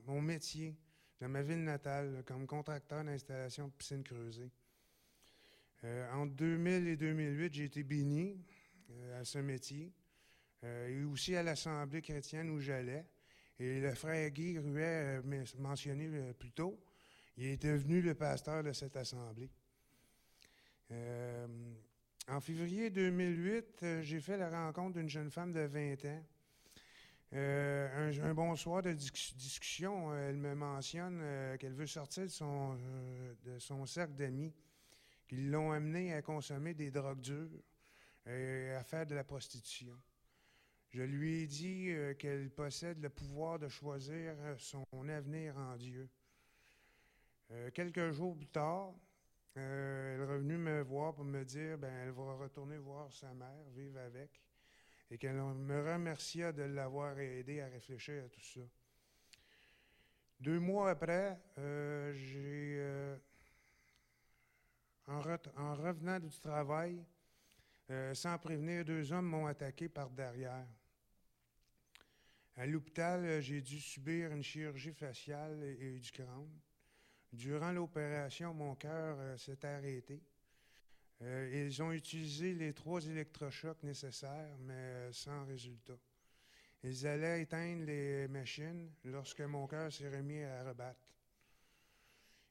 [0.07, 0.75] mon métier
[1.21, 4.51] dans ma ville natale comme contracteur d'installation de piscine creusée.
[5.85, 8.43] Euh, entre 2000 et 2008, j'ai été béni
[8.91, 9.93] euh, à ce métier
[10.63, 13.07] et aussi à l'Assemblée chrétienne où j'allais.
[13.59, 16.79] Et le frère Guy Ruet, men- mentionné plus tôt,
[17.39, 19.51] il est devenu le pasteur de cette assemblée.
[22.31, 26.25] En février 2008, euh, j'ai fait la rencontre d'une jeune femme de 20 ans.
[27.33, 31.23] Euh, un, un bon soir de discu- discussion, euh, elle me mentionne
[31.59, 32.77] qu'elle veut sortir de son,
[33.45, 34.53] de son cercle d'amis,
[35.29, 37.63] qui l'ont amenée à consommer des drogues dures
[38.27, 39.97] et à faire de la prostitution.
[40.91, 46.09] Je lui ai dit qu'elle possède le pouvoir de choisir son avenir en Dieu.
[47.75, 48.93] Quelques jours plus tard,
[49.57, 53.35] euh, elle est revenue me voir pour me dire ben elle va retourner voir sa
[53.35, 54.41] mère, vivre avec,
[55.11, 58.61] et qu'elle me remercia de l'avoir aidé à réfléchir à tout ça.
[60.39, 63.17] Deux mois après, euh, j'ai, euh,
[65.09, 67.05] en, revenant du travail,
[68.15, 70.65] sans prévenir, deux hommes m'ont attaqué par derrière.
[72.57, 76.49] À l'hôpital, j'ai dû subir une chirurgie faciale et, et du crâne.
[77.33, 80.21] Durant l'opération, mon cœur euh, s'est arrêté.
[81.23, 85.99] Euh, ils ont utilisé les trois électrochocs nécessaires, mais euh, sans résultat.
[86.83, 91.07] Ils allaient éteindre les machines lorsque mon cœur s'est remis à rebattre.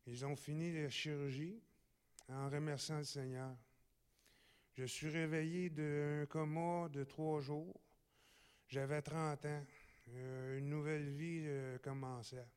[0.06, 1.60] Ils ont fini la chirurgie
[2.30, 3.58] en remerciant le Seigneur.
[4.76, 7.82] Je suis réveillé d'un coma de trois jours.
[8.68, 9.66] J'avais 30 ans.
[10.08, 11.46] Une nouvelle vie
[11.82, 12.48] commençait.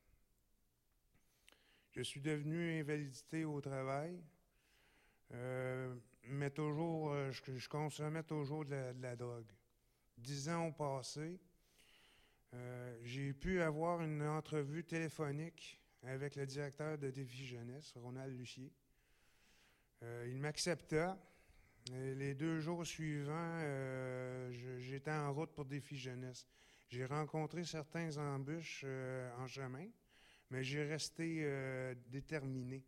[1.92, 4.18] Je suis devenu invalidité au travail,
[5.34, 9.52] euh, mais toujours, euh, je, consommais toujours de la, drogue.
[10.16, 11.38] Dix ans ont passé.
[12.54, 18.72] Euh, J'ai pu avoir une entrevue téléphonique avec le directeur de Défi Jeunesse, Ronald Lucier.
[20.26, 21.16] Il m'accepta.
[21.92, 23.60] Les deux jours suivants,
[24.50, 26.44] j'étais en route pour Défi Jeunesse.
[26.88, 28.84] J'ai rencontré certains embûches
[29.38, 29.86] en chemin,
[30.52, 32.84] mais j'ai resté euh, déterminé.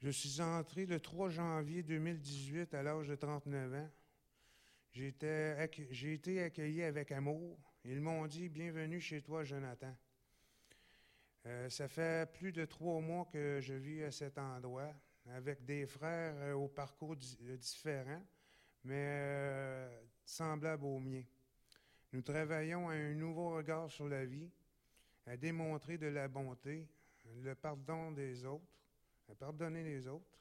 [0.00, 3.90] Je suis entré le 3 janvier 2018 à l'âge de 39 ans.
[4.90, 5.06] J'ai
[6.12, 7.56] été accueilli avec amour.
[7.84, 9.94] Ils m'ont dit Bienvenue chez toi, Jonathan.
[11.46, 14.92] Euh, ça fait plus de trois mois que je vis à cet endroit
[15.26, 18.26] avec des frères euh, au parcours di- différents,
[18.82, 21.22] mais euh, semblables aux miens.
[22.12, 24.50] Nous travaillons à un nouveau regard sur la vie,
[25.26, 26.88] à démontrer de la bonté,
[27.42, 28.64] le pardon des autres,
[29.30, 30.38] à pardonner les autres,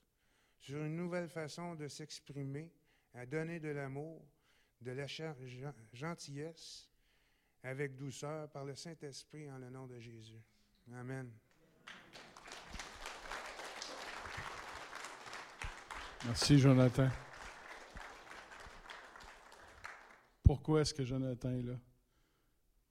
[0.60, 2.72] sur une nouvelle façon de s'exprimer,
[3.14, 4.26] à donner de l'amour,
[4.82, 5.08] de la
[5.94, 6.90] gentillesse,
[7.64, 10.42] avec douceur, par le Saint-Esprit, en le nom de Jésus.
[10.94, 11.32] Amen.
[16.26, 17.10] Merci, Jonathan.
[20.44, 21.76] Pourquoi est-ce que Jonathan est là?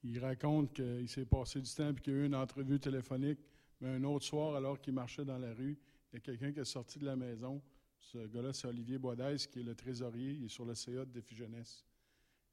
[0.05, 3.40] Il raconte qu'il s'est passé du temps et qu'il y a eu une entrevue téléphonique,
[3.80, 5.76] mais un autre soir, alors qu'il marchait dans la rue,
[6.12, 7.61] il y a quelqu'un qui est sorti de la maison.
[8.01, 10.32] Ce gars-là, c'est Olivier Boidez, qui est le trésorier.
[10.32, 11.84] Il est sur le CA de Défi Jeunesse.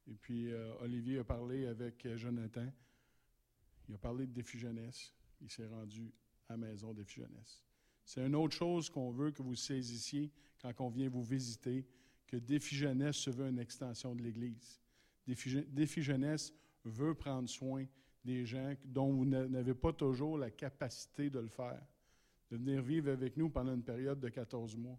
[0.08, 2.66] Et puis, euh, Olivier a parlé avec euh, Jonathan.
[3.88, 5.14] Il a parlé de Défi Jeunesse.
[5.40, 6.12] Il s'est rendu
[6.48, 7.64] à la maison Défi Jeunesse.
[8.04, 10.30] C'est une autre chose qu'on veut que vous saisissiez
[10.60, 11.86] quand on vient vous visiter,
[12.26, 14.80] que Défi Jeunesse se veut une extension de l'Église.
[15.26, 16.52] Défi, Défi Jeunesse
[16.88, 17.84] veut prendre soin
[18.24, 21.80] des gens dont vous n'a- n'avez pas toujours la capacité de le faire,
[22.50, 24.98] de venir vivre avec nous pendant une période de 14 mois.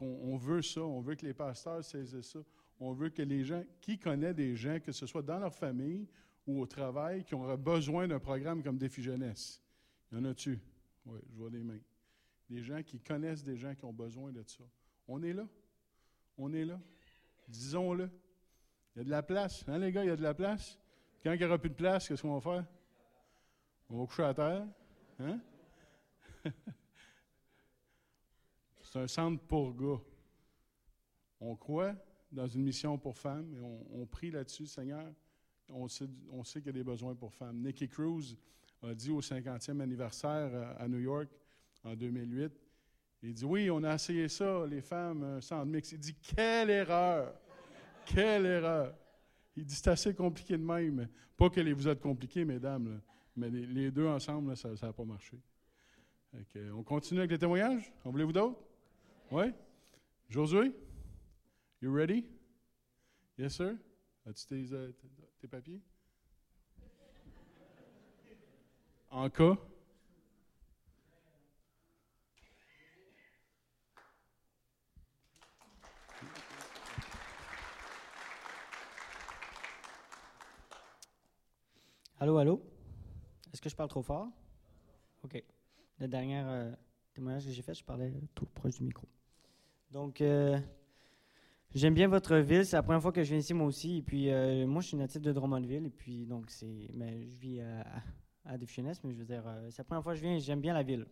[0.00, 2.40] On veut ça, on veut que les pasteurs saisissent ça.
[2.80, 6.08] On veut que les gens, qui connaissent des gens, que ce soit dans leur famille
[6.46, 9.62] ou au travail, qui auraient besoin d'un programme comme Défi Jeunesse.
[10.12, 10.58] Y en a-tu?
[11.06, 11.78] Oui, je vois des mains.
[12.50, 14.64] Des gens qui connaissent des gens qui ont besoin de ça.
[15.06, 15.46] On est là.
[16.36, 16.80] On est là.
[17.48, 18.10] Disons-le.
[18.94, 19.64] Il y a de la place.
[19.68, 20.78] Hein, les gars, il y a de la place?
[21.24, 22.66] Quand il n'y aura plus de place, qu'est-ce qu'on va faire?
[23.88, 24.66] On va coucher à terre.
[25.20, 25.40] Hein?
[28.82, 30.02] C'est un centre pour gars.
[31.40, 31.94] On croit
[32.30, 35.10] dans une mission pour femmes et on, on prie là-dessus, Seigneur.
[35.70, 37.62] On sait, on sait qu'il y a des besoins pour femmes.
[37.62, 38.36] Nicky Cruz
[38.82, 41.28] a dit au 50e anniversaire euh, à New York
[41.84, 42.52] en 2008,
[43.22, 45.92] il dit Oui, on a essayé ça, les femmes, un centre mix.
[45.92, 47.34] Il dit Quelle erreur!
[48.04, 48.94] Quelle erreur!
[49.56, 51.08] Il dit C'est assez compliqué de même.
[51.36, 53.00] Pas que les, vous êtes compliqués, mesdames,
[53.36, 55.38] mais les, deux ensemble, ça n'a pas marché.
[56.72, 57.92] On continue avec les témoignages?
[58.04, 58.58] En voulez-vous d'autres?
[59.30, 59.52] Oui?
[60.28, 60.72] Josué?
[61.80, 62.24] You ready?
[63.38, 63.76] Yes, sir?
[64.26, 65.08] As-tu tes, euh, tes-
[65.40, 65.80] tes papiers?
[69.10, 69.56] En cas?
[82.20, 82.62] Allô, allô?
[83.52, 84.28] Est-ce que je parle trop fort?
[85.24, 85.42] OK.
[85.98, 86.72] Le dernier euh,
[87.12, 89.08] témoignage que j'ai fait, je parlais trop proche du micro.
[89.90, 90.56] Donc, euh,
[91.74, 92.64] j'aime bien votre ville.
[92.64, 93.96] C'est la première fois que je viens ici, moi aussi.
[93.96, 95.86] Et puis, euh, moi, je suis natif de Drummondville.
[95.86, 96.88] Et puis, donc, c'est.
[96.94, 97.80] Mais je vis à,
[98.44, 100.84] à mais je veux dire, c'est la première fois que je viens j'aime bien la
[100.84, 101.06] ville.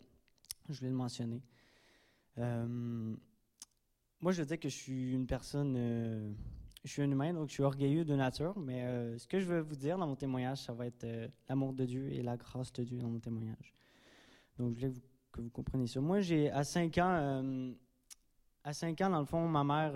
[0.68, 1.42] Je voulais le mentionner.
[2.36, 3.16] Moi,
[4.30, 6.36] je veux dire que je suis une personne.
[6.84, 9.46] Je suis un humain, donc je suis orgueilleux de nature, mais euh, ce que je
[9.46, 12.36] veux vous dire dans mon témoignage, ça va être euh, l'amour de Dieu et la
[12.36, 13.72] grâce de Dieu dans mon témoignage.
[14.58, 14.92] Donc, je voulais
[15.30, 16.00] que vous, compreniez ça.
[16.00, 17.72] Moi, j'ai à 5 ans, euh,
[18.64, 19.92] à 5 ans, dans le fond, ma mère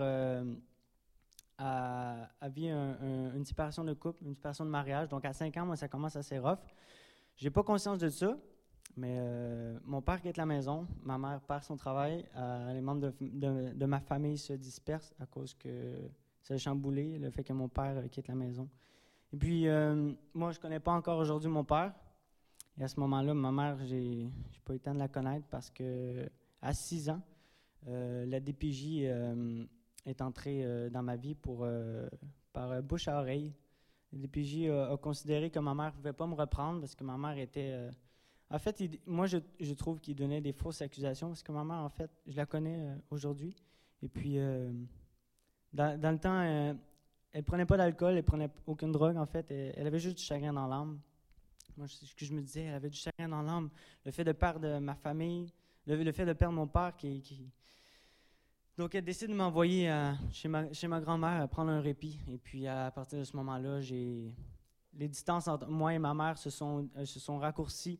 [1.59, 5.09] a, a vu un- un- une séparation de couple, une séparation de mariage.
[5.09, 6.59] Donc, à 5 ans, moi, ça commence assez rough.
[7.35, 8.37] J'ai pas conscience de ça,
[8.95, 9.19] mais
[9.83, 12.25] mon père quitte la maison, ma mère perd son travail,
[12.73, 16.09] les membres de- de ma famille se dispersent à cause que
[16.47, 18.69] ça a chamboulé, le fait que mon père euh, quitte la maison.
[19.33, 21.93] Et puis, euh, moi, je connais pas encore aujourd'hui mon père.
[22.79, 25.45] Et à ce moment-là, ma mère, j'ai j'ai pas eu le temps de la connaître
[25.49, 26.29] parce que
[26.61, 27.21] à 6 ans,
[27.87, 29.09] euh, la DPJ
[30.05, 31.67] est entrée dans ma vie pour,
[32.53, 33.53] par bouche à oreille.
[34.13, 37.17] La DPJ a, considéré que ma mère ne pouvait pas me reprendre parce que ma
[37.17, 37.89] mère était...
[38.49, 41.79] en fait, moi, je, je trouve qu'il donnait des fausses accusations parce que ma mère,
[41.79, 43.55] en fait, je la connais aujourd'hui.
[44.01, 44.37] Et puis,
[45.77, 46.73] dans, le temps, euh,
[47.31, 49.49] elle prenait pas d'alcool, elle prenait aucune drogue, en fait.
[49.51, 50.99] Elle, avait juste du chagrin dans l'âme.
[51.77, 53.69] Moi, ce que je me disais, elle avait du chagrin dans l'âme.
[54.03, 55.53] Le fait de perdre ma famille,
[55.85, 57.51] le, fait de perdre mon père qui...
[58.77, 62.19] Donc, elle décide de m'envoyer euh, chez ma, chez ma grand-mère à prendre un répit.
[62.27, 63.79] Et puis, à partir de ce moment-là.
[64.93, 67.99] Les distances entre moi et ma mère se sont, euh, se sont raccourcies.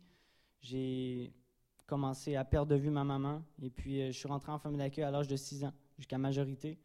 [0.61, 1.31] J'ai
[1.85, 3.43] commencé à perdre de vue ma maman.
[3.61, 6.17] Et puis, euh, je suis rentré en famille d'accueil à l'âge de 6 ans, jusqu'à
[6.17, 6.77] majorité.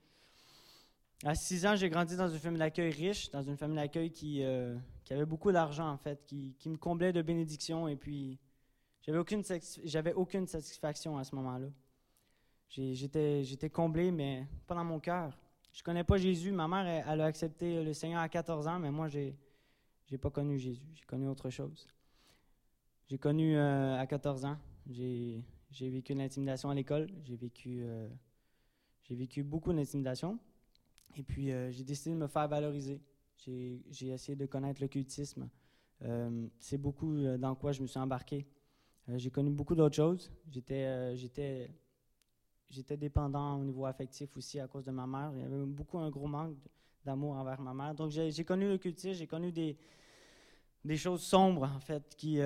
[1.25, 4.43] À 6 ans, j'ai grandi dans une famille d'accueil riche, dans une famille d'accueil qui,
[4.43, 7.87] euh, qui avait beaucoup d'argent, en fait, qui, qui me comblait de bénédictions.
[7.87, 8.41] Et puis,
[9.03, 9.43] j'avais aucune,
[10.17, 11.69] aucune satisfaction à ce moment-là.
[12.69, 15.39] J'étais, comblé, mais pas dans mon cœur.
[15.73, 16.51] Je connais pas Jésus.
[16.51, 19.37] Ma mère, elle, a accepté le Seigneur à 14 ans, mais moi, j'ai,
[20.07, 20.87] j'ai pas connu Jésus.
[20.95, 21.87] J'ai connu autre chose.
[23.09, 24.57] J'ai connu euh, à 14 ans.
[24.89, 25.45] J'ai,
[25.79, 27.09] vécu l'intimidation à l'école.
[27.25, 28.09] J'ai vécu, euh,
[29.03, 30.39] j'ai vécu beaucoup d'intimidation.
[31.17, 33.01] Et puis, euh, j'ai décidé de me faire valoriser.
[33.39, 35.49] J'ai, essayé de connaître l'occultisme.
[36.03, 38.47] Euh, c'est beaucoup euh, dans quoi je me suis embarqué.
[39.17, 40.31] J'ai connu beaucoup d'autres choses.
[40.49, 45.33] J'étais, j'étais, dépendant au niveau affectif aussi à cause de ma mère.
[45.35, 46.55] Il y avait beaucoup un gros manque
[47.05, 47.95] d'amour envers ma mère.
[47.97, 49.77] Donc, j'ai, connu l'occultisme, j'ai connu des,
[50.85, 52.39] des choses sombres, en fait, qui,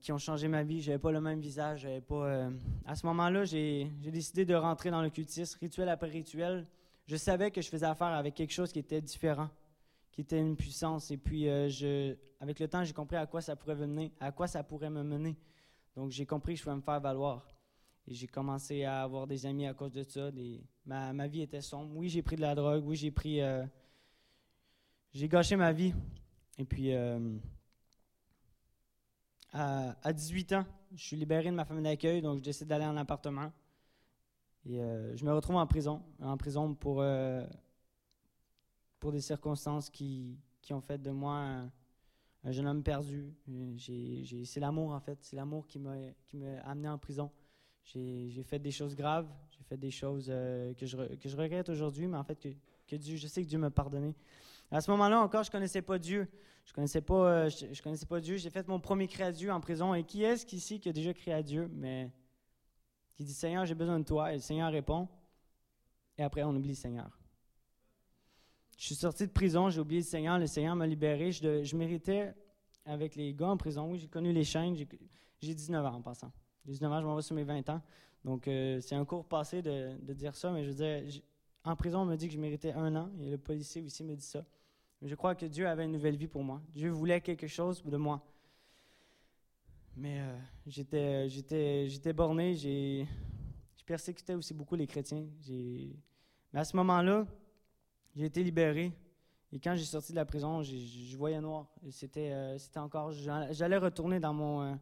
[0.00, 0.80] qui ont changé ma vie.
[0.80, 1.86] J'avais pas le même visage.
[2.08, 2.48] Pas,
[2.86, 6.66] À ce moment-là, j'ai, décidé de rentrer dans l'occultisme, rituel après rituel.
[7.10, 9.50] Je savais que je faisais affaire avec quelque chose qui était différent,
[10.12, 11.10] qui était une puissance.
[11.10, 14.30] Et puis, euh, je, avec le temps, j'ai compris à quoi ça pourrait mener, à
[14.30, 15.36] quoi ça pourrait me mener.
[15.96, 17.52] Donc, j'ai compris que je pouvais me faire valoir.
[18.06, 20.30] Et j'ai commencé à avoir des amis à cause de ça.
[20.86, 21.96] Ma, ma vie était sombre.
[21.96, 22.84] Oui, j'ai pris de la drogue.
[22.86, 23.40] Oui, j'ai pris.
[23.40, 23.66] euh,
[25.12, 25.92] J'ai gâché ma vie.
[26.58, 27.18] Et puis, euh,
[29.52, 32.84] à, à 18 ans, je suis libéré de ma famille d'accueil, donc je décide d'aller
[32.84, 33.50] en appartement.
[34.66, 37.46] Et euh, je me retrouve en prison, en prison pour, euh,
[38.98, 41.70] pour des circonstances qui, qui ont fait de moi un,
[42.44, 43.34] un jeune homme perdu.
[43.78, 45.18] C'est l'amour, en fait.
[45.22, 45.94] C'est l'amour qui m'a
[46.64, 47.30] amené en prison.
[47.84, 49.28] J'ai fait des choses graves.
[49.50, 52.48] J'ai fait des choses euh, que, je, que je regrette aujourd'hui, mais en fait, que,
[52.86, 54.14] que Dieu, je sais que Dieu m'a pardonné.
[54.70, 56.28] À ce moment-là encore, je connaissais pas Dieu.
[56.64, 58.36] Je connaissais pas, je, connaissais pas Dieu.
[58.36, 59.94] J'ai fait mon premier cri à Dieu en prison.
[59.94, 62.12] Et qui est-ce qu'ici qui a déjà crié à Dieu, mais
[63.20, 64.32] qui dit Seigneur, j'ai besoin de toi.
[64.32, 65.06] Et le Seigneur répond.
[66.16, 67.18] Et après, on oublie le Seigneur.
[68.78, 70.38] Je suis sorti de prison, j'ai oublié le Seigneur.
[70.38, 71.30] Le Seigneur m'a libéré.
[71.30, 72.32] Je, méritais
[72.86, 73.90] avec les gars en prison.
[73.92, 74.74] Oui, j'ai connu les chaînes.
[74.74, 74.88] J'ai-
[75.38, 76.32] J'ai 19 ans en passant.
[76.64, 77.82] J'ai 19 ans, je m'en vais sur mes 20 ans.
[78.24, 81.22] Donc, euh, c'est un court passé de, dire ça, mais je veux dire,
[81.64, 84.14] en prison, on me dit que je méritais un an, et le policier aussi me
[84.14, 84.46] dit ça.
[85.02, 86.62] Je crois que Dieu avait une nouvelle vie pour moi.
[86.72, 88.22] Dieu voulait quelque chose de moi.
[90.00, 93.06] Mais euh, j'étais, j'étais, j'étais borné, j'ai,
[93.76, 95.26] je persécutais aussi beaucoup les chrétiens.
[95.42, 95.94] J'ai,
[96.54, 97.26] mais à ce moment-là,
[98.16, 98.96] j'ai été libéré.
[99.52, 101.66] Et quand j'ai sorti de la prison, je voyais noir.
[101.90, 104.74] C'était, euh, c'était encore, j'allais retourner dans mon, euh,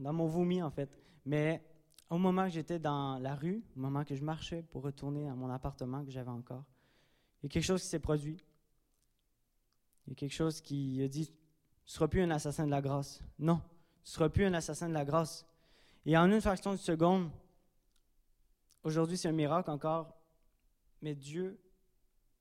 [0.00, 0.98] dans mon vomi en fait.
[1.24, 1.62] Mais
[2.10, 5.34] au moment que j'étais dans la rue, au moment que je marchais pour retourner à
[5.36, 6.64] mon appartement que j'avais encore,
[7.40, 8.42] il y a quelque chose qui s'est produit.
[10.08, 11.30] Il y a quelque chose qui a dit
[11.86, 13.20] Tu ne seras plus un assassin de la grâce.
[13.38, 13.56] Non,
[14.02, 15.46] tu ne seras plus un assassin de la grâce.
[16.06, 17.30] Et en une fraction de seconde,
[18.82, 20.14] aujourd'hui c'est un miracle encore,
[21.02, 21.58] mais Dieu,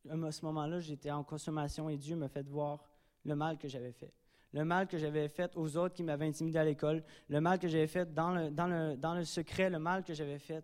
[0.10, 2.84] à ce moment-là, j'étais en consommation et Dieu m'a fait voir
[3.26, 4.14] le mal que j'avais fait.
[4.54, 7.68] Le mal que j'avais fait aux autres qui m'avaient intimidé à l'école, le mal que
[7.68, 10.64] j'avais fait dans le, secret, le mal que j'avais fait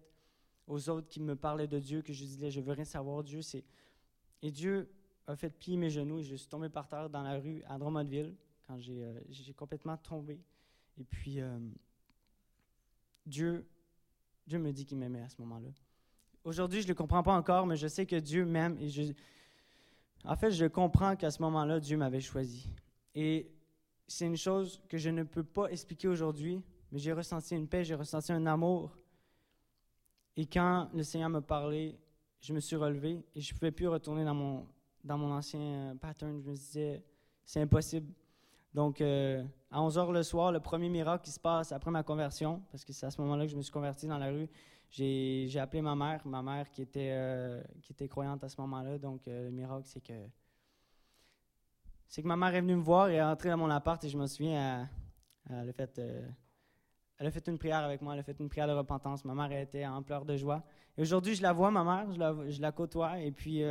[0.68, 3.42] aux autres qui me parlaient de Dieu, que je disais, je veux rien savoir, Dieu,
[3.42, 3.64] c'est...
[4.42, 4.90] Et Dieu
[5.26, 7.78] a fait plier mes genoux et je suis tombé par terre dans la rue à
[7.78, 8.36] Drummondville
[8.70, 10.40] quand j'ai euh, j'ai complètement tombé.
[11.00, 11.58] Et puis, euh,
[13.26, 13.66] Dieu,
[14.46, 15.70] Dieu me dit qu'il m'aimait à ce moment-là.
[16.44, 18.78] Aujourd'hui, je ne le comprends pas encore, mais je sais que Dieu m'aime.
[20.24, 22.70] En fait, je comprends qu'à ce moment-là, Dieu m'avait choisi.
[23.16, 23.52] Et
[24.08, 26.62] c'est une chose que je ne peux pas expliquer aujourd'hui,
[26.92, 28.96] mais j'ai ressenti une paix, j'ai ressenti un amour.
[30.38, 31.98] Et quand le Seigneur m'a parlé,
[32.40, 34.68] je me suis relevé et je ne pouvais plus retourner dans mon,
[35.04, 36.40] dans mon ancien euh, pattern.
[36.42, 37.04] Je me disais,
[37.46, 38.14] c'est impossible.
[38.74, 42.04] Donc, euh, à 11 h le soir, le premier miracle qui se passe après ma
[42.04, 44.50] conversion, parce que c'est à ce moment-là que je me suis converti dans la rue,
[44.92, 48.98] j'ai appelé ma mère, ma mère qui était, euh, qui était croyante à ce moment-là.
[48.98, 50.14] Donc, euh, le miracle, c'est que
[52.08, 54.10] c'est que ma mère est venue me voir et est entrée dans mon appart et
[54.10, 54.90] je me souviens,
[55.48, 56.02] elle, elle a fait,
[57.20, 59.24] elle a fait une prière avec moi, elle a fait une prière de repentance.
[59.26, 60.64] Ma mère était en pleurs de joie.
[60.98, 63.62] Et aujourd'hui, je la vois, ma mère, je la, je la côtoie et puis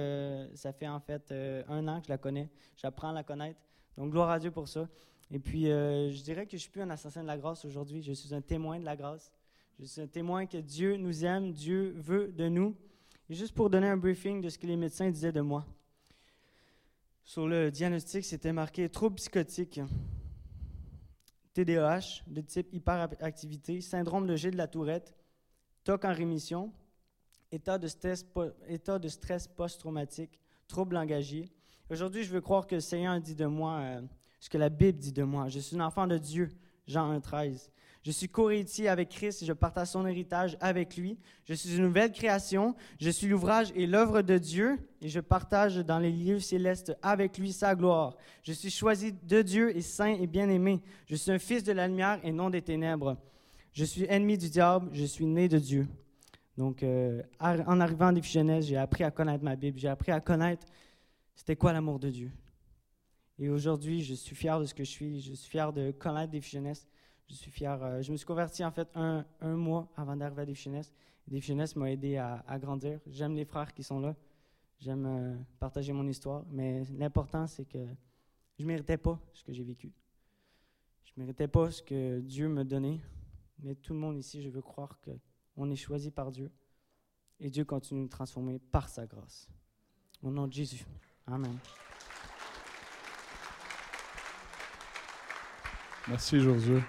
[0.55, 1.32] ça fait en fait
[1.68, 2.49] un an que je la connais.
[2.76, 3.59] J'apprends à la connaître.
[3.99, 4.88] Donc, gloire à Dieu pour ça.
[5.28, 7.64] Et puis, euh, je dirais que je ne suis plus un assassin de la grâce
[7.64, 8.01] aujourd'hui.
[8.01, 9.32] Je suis un témoin de la grâce.
[9.80, 12.76] Je suis un témoin que Dieu nous aime, Dieu veut de nous.
[13.28, 15.66] Et juste pour donner un briefing de ce que les médecins disaient de moi.
[17.24, 19.80] Sur le diagnostic, c'était marqué trouble psychotique,
[21.53, 25.12] TDAH de type hyperactivité, syndrome de G de la Tourette,
[25.82, 26.72] TOC en rémission,
[27.51, 28.24] état de stress,
[28.68, 30.38] état stress post-traumatique,
[30.68, 31.51] trouble langagier.
[31.91, 34.03] Aujourd'hui, je veux croire que le Seigneur dit de moi euh,
[34.41, 35.49] ce que la Bible dit de moi.
[35.49, 36.51] Je suis un enfant de Dieu,
[36.86, 37.70] Jean 1,13.
[38.05, 41.18] Je suis co-héritier avec Christ et je partage son héritage avec lui.
[41.47, 42.74] Je suis une nouvelle création.
[43.01, 47.39] Je suis l'ouvrage et l'œuvre de Dieu et je partage dans les lieux célestes avec
[47.39, 48.18] lui sa gloire.
[48.43, 50.82] Je suis choisi de Dieu et saint et bien-aimé.
[51.07, 53.16] Je suis un fils de la lumière et non des ténèbres.
[53.72, 54.91] Je suis ennemi du diable.
[54.93, 55.89] Je suis né de Dieu.
[56.59, 59.78] Donc, euh, en arrivant défi jeunesse, j'ai appris à connaître ma Bible.
[59.78, 60.66] J'ai appris à connaître
[61.39, 62.32] c'était quoi l'amour de Dieu?
[63.39, 65.20] Et aujourd'hui, je suis fier de ce que je suis.
[65.20, 66.89] Je suis fier de connaître défi jeunesse.
[67.28, 67.80] Je suis fier.
[67.80, 70.93] euh, je me suis converti en fait un, un mois avant d'arriver à Défi Jeunesse.
[71.28, 72.99] Défi Jeunesse m'a aidé à, à grandir.
[73.07, 74.16] J'aime les frères qui sont là.
[74.80, 76.45] J'aime euh, partager mon histoire.
[76.51, 77.86] Mais l'important, c'est que
[78.59, 79.93] je ne méritais pas ce que j'ai vécu.
[81.05, 83.01] Je ne méritais pas ce que Dieu me donnait.
[83.61, 86.51] Mais tout le monde ici, je veux croire qu'on est choisi par Dieu.
[87.39, 89.49] Et Dieu continue de nous transformer par sa grâce.
[90.20, 90.84] Au nom de Jésus.
[91.30, 91.58] Amen.
[96.08, 96.80] Merci, Josué.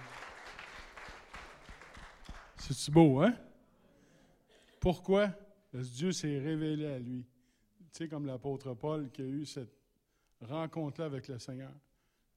[2.55, 3.33] C'est-tu beau, hein?
[4.79, 5.27] Pourquoi?
[5.73, 7.25] Parce Dieu s'est révélé à lui.
[7.91, 9.73] Tu sais, comme l'apôtre Paul qui a eu cette
[10.39, 11.73] rencontre-là avec le Seigneur.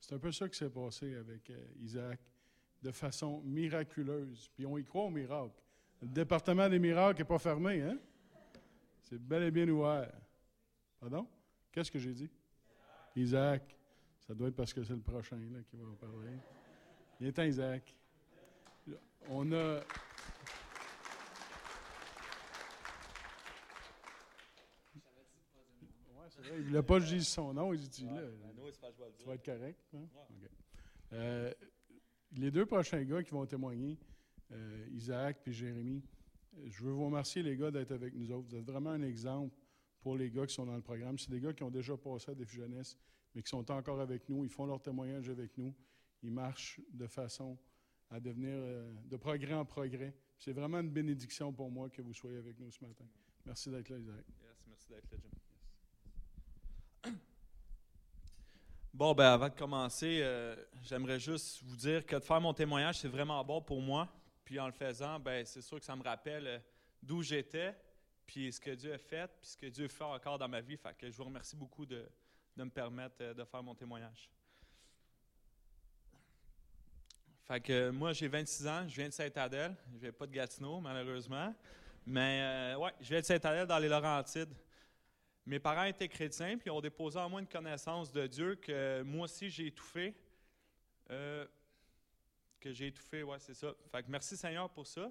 [0.01, 2.19] C'est un peu ça qui s'est passé avec euh, Isaac,
[2.83, 4.51] de façon miraculeuse.
[4.55, 5.55] Puis on y croit au miracle.
[6.01, 7.97] Le département des miracles n'est pas fermé, hein?
[9.03, 10.13] C'est bel et bien ouvert.
[10.99, 11.29] Pardon?
[11.73, 12.31] Qu'est-ce que j'ai dit?
[13.17, 13.77] Isaac.
[14.21, 16.37] Ça doit être parce que c'est le prochain là, qui va en parler.
[17.19, 17.97] Il est temps, Isaac.
[19.29, 19.81] On a.
[26.55, 27.73] Il voulait pas que je dise son nom.
[27.73, 28.21] Il dit, là,
[29.19, 29.81] tu vas être correct.
[29.95, 30.07] hein?
[31.13, 31.53] Euh,
[32.37, 33.99] les deux prochains gars qui vont témoigner,
[34.51, 36.03] euh, Isaac et Jérémy,
[36.67, 38.49] je veux vous remercier, les gars, d'être avec nous autres.
[38.49, 39.57] Vous êtes vraiment un exemple
[40.03, 41.19] pour les gars qui sont dans le programme.
[41.19, 42.99] C'est des gars qui ont déjà passé à Défi Jeunesse,
[43.35, 44.45] mais qui sont encore avec nous.
[44.45, 45.75] Ils font leur témoignage avec nous.
[46.23, 47.57] Ils marchent de façon
[48.11, 50.15] à devenir euh, de progrès en progrès.
[50.39, 53.05] C'est vraiment une bénédiction pour moi que vous soyez avec nous ce matin.
[53.47, 54.25] Merci d'être là, Isaac.
[54.67, 55.31] Merci d'être là, Jim.
[58.95, 62.99] Bon, ben avant de commencer, euh, j'aimerais juste vous dire que de faire mon témoignage,
[62.99, 64.13] c'est vraiment bon pour moi.
[64.45, 66.59] Puis en le faisant, ben c'est sûr que ça me rappelle euh,
[67.03, 67.75] d'où j'étais,
[68.27, 70.79] puis ce que Dieu a fait, puis ce que Dieu fait encore dans ma vie.
[71.01, 72.09] Je vous remercie beaucoup de,
[72.57, 74.31] de me permettre euh, de faire mon témoignage.
[77.93, 79.77] Moi, j'ai 26 ans, je viens de Saint-Adèle.
[79.93, 81.55] Je viens pas de Gatineau, malheureusement.
[82.07, 84.55] Mais euh, ouais, je viens de Saint-Adèle dans les Laurentides.
[85.45, 89.03] Mes parents étaient chrétiens, puis ils ont déposé en moi une connaissance de Dieu que
[89.03, 90.15] moi aussi j'ai étouffé.
[91.11, 91.47] Euh,
[92.59, 93.75] que j'ai étouffé, ouais, c'est ça.
[93.91, 95.11] Fait que merci Seigneur pour ça.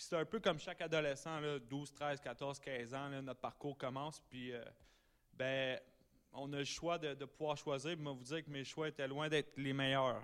[0.00, 3.76] Puis c'est un peu comme chaque adolescent, là, 12, 13, 14, 15 ans, notre parcours
[3.76, 4.64] commence, puis euh,
[5.34, 5.78] ben,
[6.32, 7.92] on a le choix de, pouvoir choisir.
[7.96, 10.22] Puis moi, vous dire que mes choix étaient loin d'être les meilleurs.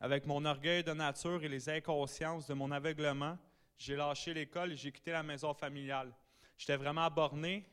[0.00, 3.38] Avec mon orgueil de nature et les inconsciences de mon aveuglement,
[3.78, 6.12] j'ai lâché l'école et j'ai quitté la maison familiale.
[6.58, 7.64] J'étais vraiment borné.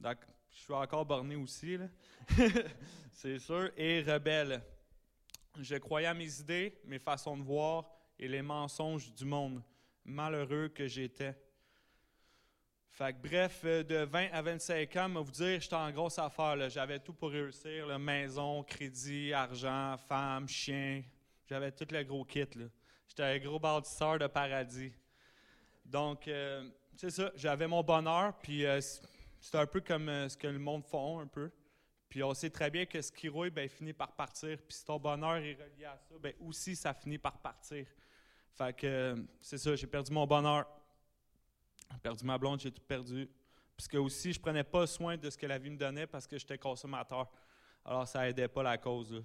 [0.00, 0.18] Donc,
[0.50, 1.78] je suis encore borné aussi,
[3.12, 4.60] c'est sûr, et rebelle.
[5.56, 7.88] Je croyais à mes idées, mes façons de voir
[8.18, 9.62] et les mensonges du monde.
[10.04, 11.34] Malheureux que j'étais.
[12.90, 16.18] Fait que bref, euh, de 20 à 25 ans, moi vous dire, j'étais en grosse
[16.18, 16.68] affaire.
[16.68, 17.98] J'avais tout pour réussir.
[17.98, 21.02] maison, crédit, argent, femme, chien.
[21.48, 22.46] J'avais tout le gros kit.
[23.08, 24.92] J'étais un gros bâtisseur de paradis.
[25.84, 27.30] Donc, euh, c'est ça.
[27.36, 28.80] J'avais mon bonheur, puis euh,
[29.40, 31.50] c'est un peu comme ce que le monde font, un peu.
[32.10, 34.58] Puis on sait très bien que ce qui rouille, ben, finit par partir.
[34.58, 37.86] Puis si ton bonheur est relié à ça, ben, aussi, ça finit par partir.
[38.52, 40.66] Fait que c'est ça, j'ai perdu mon bonheur.
[41.92, 43.28] J'ai perdu ma blonde, j'ai tout perdu.
[43.76, 46.38] Puisque aussi, je prenais pas soin de ce que la vie me donnait parce que
[46.38, 47.30] j'étais consommateur.
[47.84, 49.24] Alors, ça aidait pas la cause.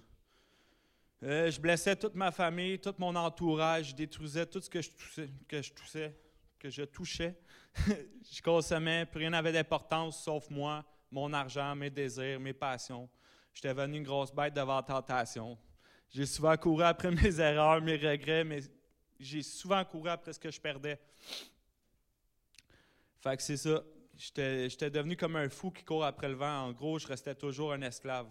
[1.24, 4.92] Euh, je blessais toute ma famille, tout mon entourage, je détruisais tout ce que je
[4.92, 6.16] touchais, que je touchais,
[6.60, 7.36] que je touchais.
[7.78, 13.10] je consommais, plus rien n'avait d'importance sauf moi, mon argent, mes désirs, mes passions.
[13.54, 15.58] J'étais devenu une grosse bête devant la tentation.
[16.10, 18.60] J'ai souvent couru après mes erreurs, mes regrets, mais
[19.20, 21.00] j'ai souvent couru après ce que je perdais.
[23.20, 23.82] Fait que c'est ça.
[24.18, 26.68] J'étais devenu comme un fou qui court après le vent.
[26.68, 28.28] En gros, je restais toujours un esclave.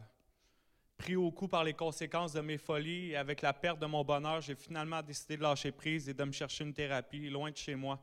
[0.96, 4.04] Pris au coup par les conséquences de mes folies et avec la perte de mon
[4.04, 7.56] bonheur, j'ai finalement décidé de lâcher prise et de me chercher une thérapie loin de
[7.56, 8.00] chez moi.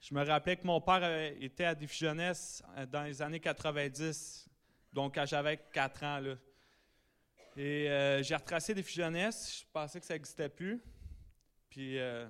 [0.00, 3.38] Je me rappelais que mon père euh, était à Défi Jeunesse euh, dans les années
[3.38, 4.48] 90,
[4.92, 6.20] donc quand j'avais 4 ans.
[6.20, 6.34] Là.
[7.56, 10.82] Et euh, j'ai retracé Défi Jeunesse, je pensais que ça n'existait plus.
[11.70, 12.26] Puis euh,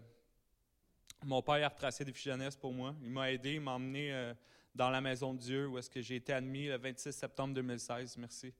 [1.24, 2.94] mon père a retracé Défi Jeunesse pour moi.
[3.02, 4.34] Il m'a aidé, il m'a emmené euh,
[4.74, 8.18] dans la maison de Dieu où est-ce que j'ai été admis le 26 septembre 2016.
[8.18, 8.52] Merci.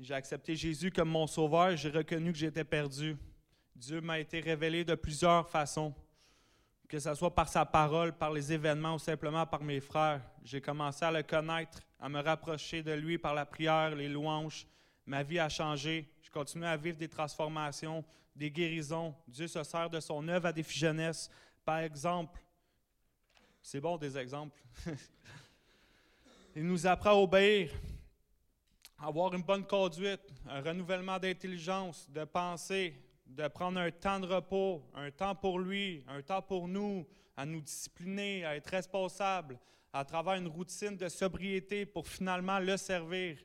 [0.00, 3.16] J'ai accepté Jésus comme mon sauveur, j'ai reconnu que j'étais perdu.
[3.76, 5.94] Dieu m'a été révélé de plusieurs façons,
[6.88, 10.22] que ce soit par sa parole, par les événements ou simplement par mes frères.
[10.42, 14.66] J'ai commencé à le connaître, à me rapprocher de lui par la prière, les louanges.
[15.04, 16.08] Ma vie a changé.
[16.28, 18.04] Je continue à vivre des transformations,
[18.36, 19.14] des guérisons.
[19.26, 21.30] Dieu se sert de son œuvre à des jeunesse.
[21.64, 22.38] Par exemple,
[23.62, 24.54] c'est bon des exemples.
[26.54, 27.70] Il nous apprend à obéir,
[28.98, 34.82] avoir une bonne conduite, un renouvellement d'intelligence, de pensée, de prendre un temps de repos,
[34.94, 37.06] un temps pour lui, un temps pour nous,
[37.38, 39.58] à nous discipliner, à être responsable,
[39.94, 43.38] à travers une routine de sobriété pour finalement le servir.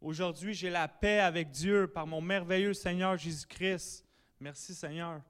[0.00, 4.06] Aujourd'hui, j'ai la paix avec Dieu par mon merveilleux Seigneur Jésus-Christ.
[4.38, 5.20] Merci Seigneur.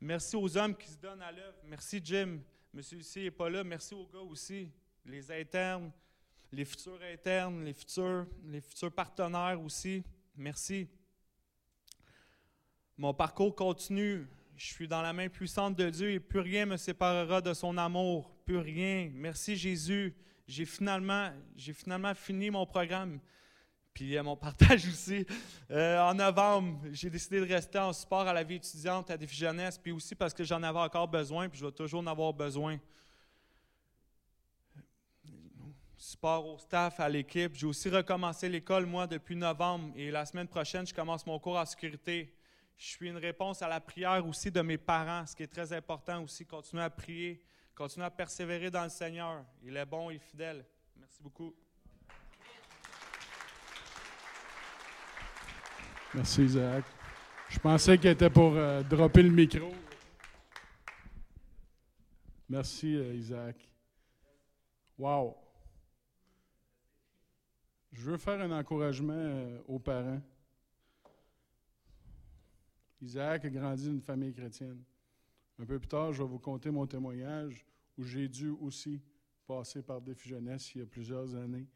[0.00, 1.58] Merci aux hommes qui se donnent à l'œuvre.
[1.64, 2.38] Merci Jim.
[2.72, 3.64] Monsieur ici n'est pas là.
[3.64, 4.70] Merci aux gars aussi,
[5.04, 5.90] les internes,
[6.52, 10.04] les futurs internes, les futurs, les futurs partenaires aussi.
[10.36, 10.88] Merci.
[12.96, 14.28] Mon parcours continue.
[14.56, 17.76] Je suis dans la main puissante de Dieu et plus rien me séparera de son
[17.76, 18.30] amour.
[18.44, 19.10] Plus rien.
[19.12, 20.14] Merci Jésus.
[20.46, 23.18] J'ai finalement, j'ai finalement fini mon programme.
[23.94, 25.24] Puis mon partage aussi.
[25.70, 29.36] Euh, en novembre, j'ai décidé de rester en support à la vie étudiante à Défi
[29.36, 32.32] Jeunesse, puis aussi parce que j'en avais encore besoin, puis je vais toujours en avoir
[32.32, 32.80] besoin.
[35.96, 37.54] Support au staff, à l'équipe.
[37.54, 39.92] J'ai aussi recommencé l'école, moi, depuis novembre.
[39.94, 42.34] Et la semaine prochaine, je commence mon cours en sécurité.
[42.76, 45.72] Je suis une réponse à la prière aussi de mes parents, ce qui est très
[45.72, 46.44] important aussi.
[46.44, 47.40] Continuer à prier,
[47.76, 49.44] continuer à persévérer dans le Seigneur.
[49.62, 50.66] Il est bon et fidèle.
[50.96, 51.54] Merci beaucoup.
[56.14, 56.84] Merci, Isaac.
[57.48, 59.72] Je pensais qu'il était pour euh, dropper le micro.
[62.48, 63.68] Merci, euh, Isaac.
[64.96, 65.36] Wow.
[67.90, 70.22] Je veux faire un encouragement euh, aux parents.
[73.02, 74.84] Isaac a grandi dans une famille chrétienne.
[75.58, 77.66] Un peu plus tard, je vais vous conter mon témoignage
[77.98, 79.02] où j'ai dû aussi
[79.48, 81.66] passer par défi jeunesse il y a plusieurs années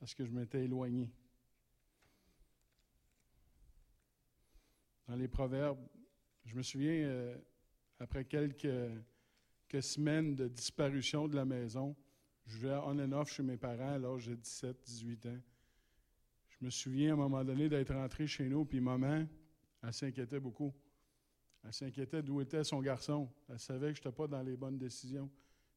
[0.00, 1.08] parce que je m'étais éloigné.
[5.06, 5.80] Dans les proverbes,
[6.44, 7.36] je me souviens, euh,
[7.98, 8.68] après quelques,
[9.80, 11.96] semaines de disparition de la maison,
[12.44, 15.40] je vais on and off chez mes parents l'âge de 17, 18 ans.
[16.50, 19.26] Je me souviens à un moment donné d'être rentré chez nous, puis maman,
[19.82, 20.74] elle s'inquiétait beaucoup.
[21.64, 23.30] Elle s'inquiétait d'où était son garçon.
[23.48, 25.30] Elle savait que je n'étais pas dans les bonnes décisions.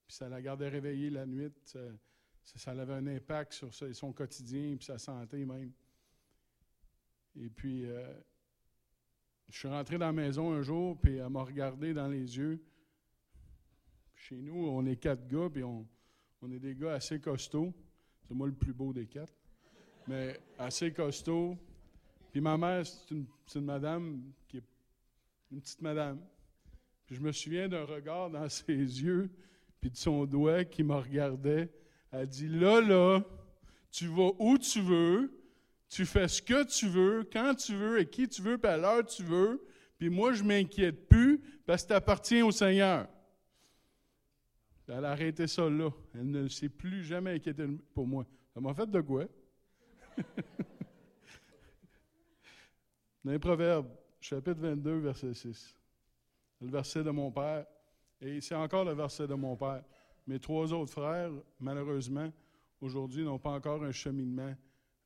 [0.07, 1.51] Puis ça la gardait réveillée la nuit.
[1.63, 5.71] Ça, avait un impact sur son quotidien puis sa santé même.
[7.35, 8.13] Et puis, euh,
[9.49, 12.59] je suis rentré dans la maison un jour, puis elle m'a regardé dans les yeux.
[14.15, 15.87] Chez nous, on est quatre gars, puis on,
[16.51, 17.73] est des gars assez costauds.
[18.27, 19.33] C'est moi le plus beau des quatre.
[20.07, 21.57] Mais assez costaud.
[22.31, 23.25] Puis ma mère, c'est une,
[23.55, 24.63] une madame qui est
[25.51, 26.19] une petite madame.
[27.05, 29.29] Puis je me souviens d'un regard dans ses yeux,
[29.79, 31.71] puis de son doigt qui me regardait.
[32.11, 33.21] Elle dit Là, là,
[33.91, 35.31] tu vas où tu veux,
[35.89, 38.77] tu fais ce que tu veux, quand tu veux, et qui tu veux, puis à
[38.77, 39.65] l'heure tu veux.
[39.97, 43.07] Puis moi, je m'inquiète plus parce que tu appartiens au Seigneur.
[44.87, 45.89] Elle a arrêté ça là.
[46.13, 48.25] Elle ne s'est plus jamais inquiétée pour moi.
[48.53, 49.25] Ça m'a fait de quoi?
[53.23, 55.75] Dans les Proverbes, chapitre 22, verset 6.
[56.61, 57.65] Le verset de mon père.
[58.21, 59.83] Et c'est encore le verset de mon père.
[60.27, 62.31] Mes trois autres frères, malheureusement,
[62.81, 64.55] aujourd'hui, n'ont pas encore un cheminement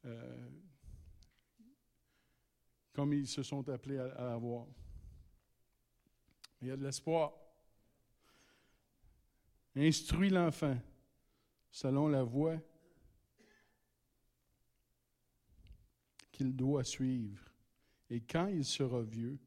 [0.05, 0.49] euh,
[2.93, 4.65] comme ils se sont appelés à, à avoir.
[6.61, 7.33] Il y a de l'espoir.
[9.75, 10.77] Instruis l'enfant
[11.71, 12.57] selon la voie
[16.31, 17.43] qu'il doit suivre.
[18.09, 19.37] Et quand il sera vieux,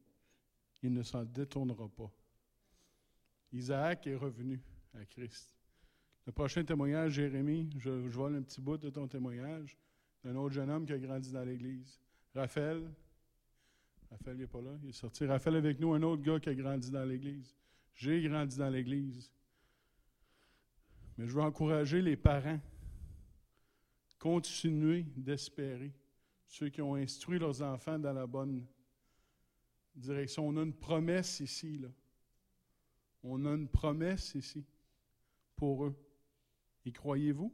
[0.81, 2.11] il ne s'en détournera pas.
[3.51, 4.61] Isaac est revenu
[4.93, 5.55] à Christ.
[6.25, 9.77] Le prochain témoignage, Jérémie, je, je vole un petit bout de ton témoignage,
[10.23, 11.99] d'un autre jeune homme qui a grandi dans l'Église.
[12.33, 12.89] Raphaël,
[14.13, 15.25] Raphaël n'est pas là, il est sorti.
[15.25, 17.55] Raphaël avec nous, un autre gars qui a grandi dans l'Église.
[17.95, 19.31] J'ai grandi dans l'Église.
[21.17, 22.59] Mais je veux encourager les parents.
[24.19, 25.91] Continuez d'espérer.
[26.47, 28.63] Ceux qui ont instruit leurs enfants dans la bonne
[29.95, 30.47] direction.
[30.47, 31.89] On a une promesse ici, là.
[33.23, 34.63] On a une promesse ici
[35.55, 35.95] pour eux.
[36.85, 37.51] Y croyez-vous?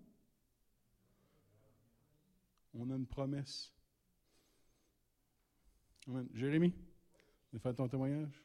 [2.73, 3.73] On a une promesse.
[6.09, 6.27] Amen.
[6.33, 8.43] Tu as fait ton témoignage?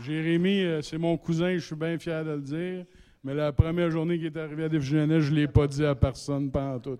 [0.00, 2.86] Jérémie, euh, c'est mon cousin, je suis bien fier de le dire.
[3.22, 5.94] Mais la première journée qu'il est arrivé à Défigénet, je ne l'ai pas dit à
[5.94, 6.98] personne pendant tout.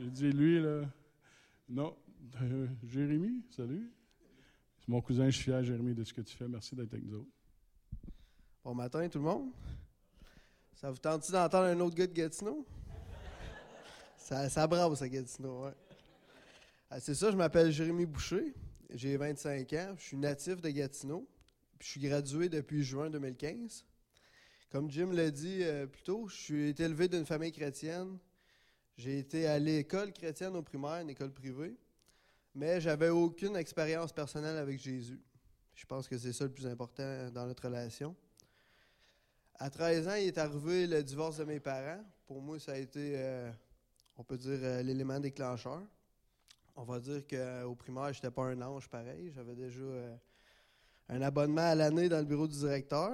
[0.00, 0.82] J'ai dit, lui, là.
[1.68, 1.94] Non.
[2.40, 3.90] Euh, Jérémie, salut.
[4.78, 6.48] C'est mon cousin, je suis fier, Jérémie, de ce que tu fais.
[6.48, 7.30] Merci d'être avec nous autres.
[8.64, 9.50] Bon matin, tout le monde.
[10.74, 12.66] Ça vous tente d'entendre un autre gars de Gatineau?
[14.26, 15.68] Ça, ça brave, ça, Gatineau.
[16.90, 18.54] Ah, c'est ça, je m'appelle Jérémy Boucher.
[18.90, 19.94] J'ai 25 ans.
[19.96, 21.28] Je suis natif de Gatineau.
[21.78, 23.84] Puis je suis gradué depuis juin 2015.
[24.72, 28.18] Comme Jim l'a dit euh, plus tôt, je suis élevé d'une famille chrétienne.
[28.96, 31.76] J'ai été à l'école chrétienne au primaire, une école privée.
[32.52, 35.20] Mais j'avais aucune expérience personnelle avec Jésus.
[35.76, 38.16] Je pense que c'est ça le plus important dans notre relation.
[39.54, 42.02] À 13 ans, il est arrivé le divorce de mes parents.
[42.26, 43.52] Pour moi, ça a été, euh,
[44.18, 45.82] on peut dire, euh, l'élément déclencheur.
[46.74, 49.32] On va dire qu'au primaire, je n'étais pas un ange pareil.
[49.34, 50.16] J'avais déjà euh,
[51.08, 53.12] un abonnement à l'année dans le bureau du directeur.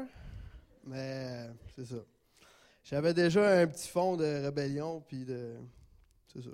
[0.85, 2.03] Mais euh, c'est ça.
[2.83, 5.55] J'avais déjà un petit fond de rébellion, puis de.
[6.33, 6.51] C'est ça.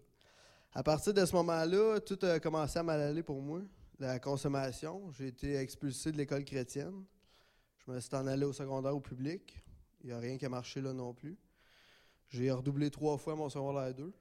[0.75, 3.63] À partir de ce moment-là, tout a commencé à mal aller pour moi.
[3.99, 5.11] La consommation.
[5.13, 7.05] J'ai été expulsé de l'école chrétienne.
[7.79, 9.63] Je me suis en allé au secondaire au public.
[10.03, 11.39] Il n'y a rien qui a marché là non plus.
[12.29, 14.13] J'ai redoublé trois fois mon secondaire 2.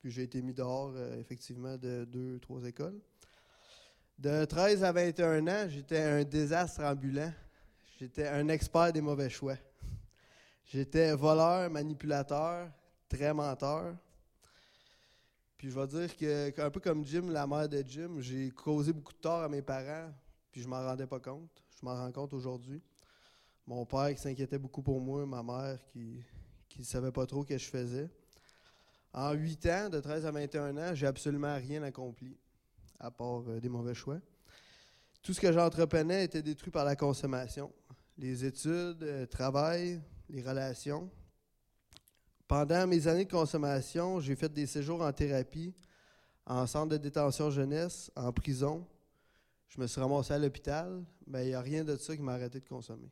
[0.00, 3.00] Puis j'ai été mis dehors, euh, effectivement, de deux, trois écoles.
[4.18, 7.32] De 13 à 21 ans, j'étais un désastre ambulant.
[7.98, 9.56] J'étais un expert des mauvais choix.
[10.64, 12.70] J'étais voleur, manipulateur,
[13.08, 13.94] très menteur.
[15.56, 18.92] Puis je vais dire que, qu'un peu comme Jim, la mère de Jim, j'ai causé
[18.92, 20.12] beaucoup de tort à mes parents,
[20.50, 21.62] puis je m'en rendais pas compte.
[21.80, 22.82] Je m'en rends compte aujourd'hui.
[23.66, 26.24] Mon père qui s'inquiétait beaucoup pour moi, ma mère qui,
[26.78, 28.10] ne savaient pas trop ce que je faisais.
[29.16, 32.36] En huit ans, de 13 à 21 ans, j'ai absolument rien accompli,
[33.00, 34.18] à part euh, des mauvais choix.
[35.22, 37.72] Tout ce que j'entreprenais était détruit par la consommation.
[38.18, 41.10] Les études, le travail, les relations.
[42.46, 45.74] Pendant mes années de consommation, j'ai fait des séjours en thérapie,
[46.44, 48.86] en centre de détention jeunesse, en prison.
[49.68, 52.34] Je me suis ramassé à l'hôpital, mais il n'y a rien de ça qui m'a
[52.34, 53.10] arrêté de consommer.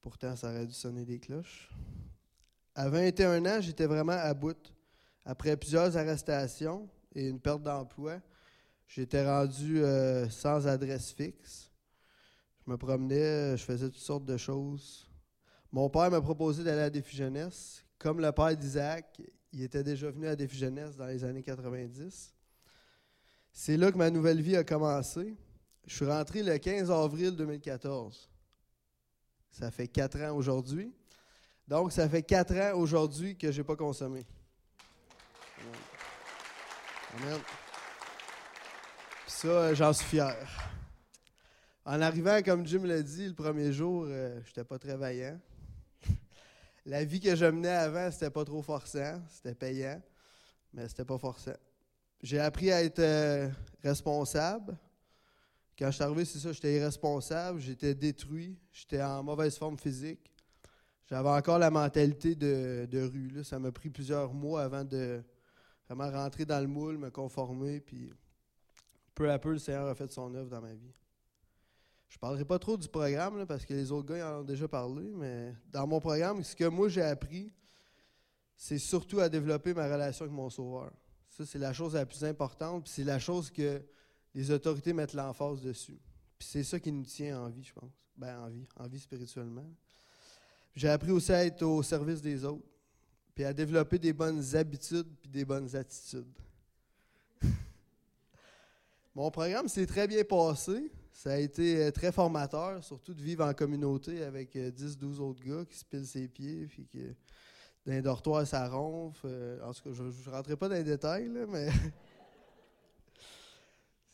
[0.00, 1.68] Pourtant, ça aurait dû sonner des cloches.
[2.74, 4.56] À 21 ans, j'étais vraiment à bout.
[5.24, 8.20] Après plusieurs arrestations et une perte d'emploi,
[8.86, 11.70] j'étais rendu euh, sans adresse fixe.
[12.64, 15.06] Je me promenais, je faisais toutes sortes de choses.
[15.70, 17.84] Mon père m'a proposé d'aller à Défi Jeunesse.
[17.98, 19.20] Comme le père d'Isaac,
[19.52, 22.34] il était déjà venu à Défi Jeunesse dans les années 90.
[23.52, 25.36] C'est là que ma nouvelle vie a commencé.
[25.86, 28.30] Je suis rentré le 15 avril 2014.
[29.50, 30.94] Ça fait quatre ans aujourd'hui.
[31.72, 34.26] Donc, ça fait quatre ans aujourd'hui que je n'ai pas consommé.
[37.16, 37.40] Amen.
[39.26, 40.36] Ça, euh, j'en suis fier.
[41.86, 45.40] En arrivant, comme Jim l'a dit, le premier jour, euh, je n'étais pas très vaillant.
[46.84, 49.98] La vie que je menais avant, c'était pas trop forçant, c'était payant,
[50.74, 51.56] mais c'était pas forçant.
[52.22, 53.48] J'ai appris à être euh,
[53.82, 54.76] responsable.
[55.78, 60.31] Quand je suis arrivé, c'est ça, j'étais irresponsable, j'étais détruit, j'étais en mauvaise forme physique.
[61.12, 63.28] J'avais encore la mentalité de, rue.
[63.28, 63.44] là.
[63.44, 65.22] Ça m'a pris plusieurs mois avant de
[65.86, 68.10] vraiment rentrer dans le moule, me conformer, puis
[69.14, 70.94] peu à peu, le Seigneur a fait son œuvre dans ma vie.
[72.08, 74.66] Je ne parlerai pas trop du programme, parce que les autres gars en ont déjà
[74.66, 77.52] parlé, mais dans mon programme, ce que moi j'ai appris,
[78.56, 80.94] c'est surtout à développer ma relation avec mon Sauveur.
[81.28, 83.82] Ça, c'est la chose la plus importante, puis c'est la chose que
[84.34, 86.00] les autorités mettent l'emphase dessus.
[86.38, 87.92] Puis c'est ça qui nous tient en vie, je pense.
[88.16, 89.68] Ben, en vie, en vie spirituellement.
[90.74, 92.66] J'ai appris aussi à être au service des autres,
[93.34, 96.32] puis à développer des bonnes habitudes, puis des bonnes attitudes.
[99.14, 100.90] Mon programme s'est très bien passé.
[101.12, 105.64] Ça a été euh, très formateur, surtout de vivre en communauté avec 10-12 autres gars
[105.64, 107.14] qui se pilent ses pieds, puis que
[107.84, 109.26] dans les dortoirs, ça ronfle.
[109.26, 111.68] Euh, en tout cas, je ne rentrerai pas dans les détails, mais.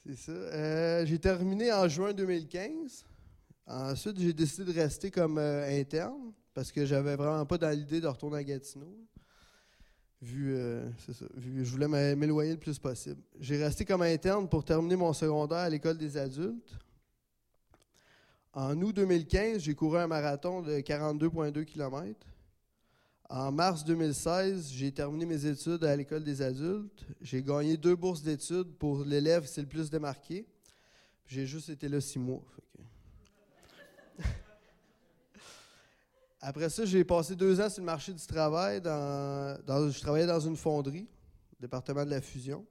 [0.06, 0.32] C'est ça.
[0.32, 3.04] Euh, j'ai terminé en juin 2015.
[3.66, 8.00] Ensuite, j'ai décidé de rester comme euh, interne parce que j'avais vraiment pas dans l'idée
[8.00, 8.92] de retourner à Gatineau.
[10.20, 11.86] Vu, euh, c'est je voulais
[12.16, 13.22] m'éloigner le plus possible.
[13.38, 16.76] J'ai resté comme interne pour terminer mon secondaire à l'école des adultes.
[18.52, 22.26] En août 2015, j'ai couru un marathon de 42,2 km.
[23.28, 27.06] En mars 2016, j'ai terminé mes études à l'école des adultes.
[27.20, 30.44] J'ai gagné deux bourses d'études pour l'élève s'est le plus démarqué.
[31.28, 32.62] J'ai juste été là six mois que-
[36.40, 38.80] Après ça, j'ai passé deux ans sur le marché du travail.
[38.84, 41.08] Je travaillais dans une fonderie,
[41.58, 42.64] département de la fusion.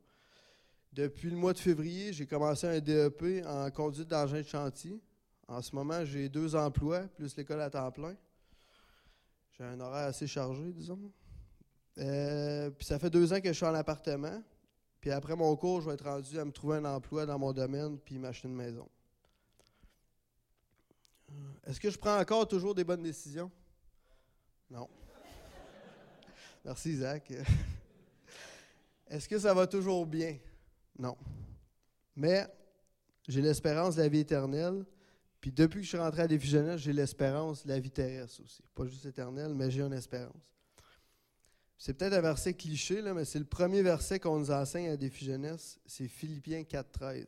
[0.93, 5.01] Depuis le mois de février, j'ai commencé un DEP en conduite d'engin de chantier.
[5.47, 8.15] En ce moment, j'ai deux emplois, plus l'école à temps plein.
[9.57, 10.99] J'ai un horaire assez chargé, disons.
[11.97, 14.41] Euh, puis ça fait deux ans que je suis en appartement.
[15.01, 17.53] Puis après mon cours, je vais être rendu à me trouver un emploi dans mon
[17.53, 18.87] domaine puis m'acheter une maison.
[21.67, 23.51] Est-ce que je prends encore toujours des bonnes décisions?
[24.69, 24.87] Non.
[26.63, 27.31] Merci, Isaac.
[29.07, 30.37] Est-ce que ça va toujours bien?
[30.97, 31.17] Non.
[32.15, 32.47] Mais
[33.27, 34.85] j'ai l'espérance de la vie éternelle.
[35.41, 38.63] Puis depuis que je suis rentré à Défi j'ai l'espérance de la vie terrestre aussi.
[38.73, 40.33] Pas juste éternelle, mais j'ai une espérance.
[41.77, 45.25] C'est peut-être un verset cliché, mais c'est le premier verset qu'on nous enseigne à Défi
[45.25, 45.79] Jeunesse.
[45.85, 47.25] C'est Philippiens 4.13.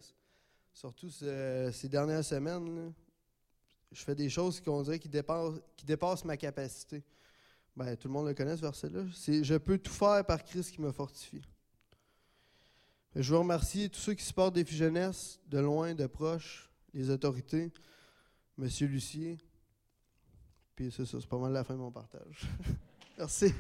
[0.74, 2.92] Surtout ce- ces dernières semaines, là,
[3.92, 7.04] je fais des choses dirait qui dépassent, qui dépassent ma capacité.
[7.76, 9.06] Ben, tout le monde le connaît, ce verset-là.
[9.14, 11.42] C'est Je peux tout faire par Christ qui me fortifie.
[13.16, 17.72] Je veux remercier tous ceux qui supportent Défi Jeunesse, de loin, de proche, les autorités,
[18.58, 19.38] Monsieur Lucier.
[20.76, 22.48] Puis c'est ça, c'est pas mal la fin de mon partage.
[23.18, 23.54] Merci.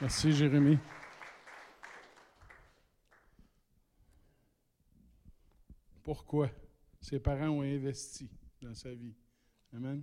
[0.00, 0.78] Merci, Jérémy.
[6.08, 6.48] Pourquoi?
[7.02, 8.30] Ses parents ont investi
[8.62, 9.12] dans sa vie.
[9.74, 10.02] Amen.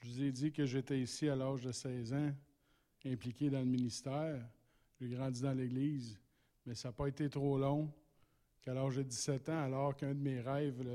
[0.00, 2.32] Je vous ai dit que j'étais ici à l'âge de 16 ans,
[3.04, 4.48] impliqué dans le ministère.
[5.00, 6.16] J'ai grandi dans l'Église,
[6.64, 7.92] mais ça n'a pas été trop long
[8.62, 10.86] qu'à l'âge de 17 ans, alors qu'un de mes rêves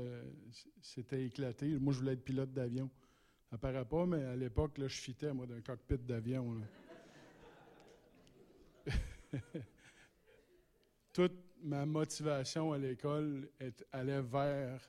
[0.80, 1.78] s'était éclaté.
[1.78, 2.88] Moi, je voulais être pilote d'avion.
[3.50, 6.62] Ça paraît pas, mais à l'époque, je fitais, moi, d'un cockpit d'avion.
[11.12, 11.32] Toute
[11.62, 13.48] ma motivation à l'école
[13.92, 14.80] allait vers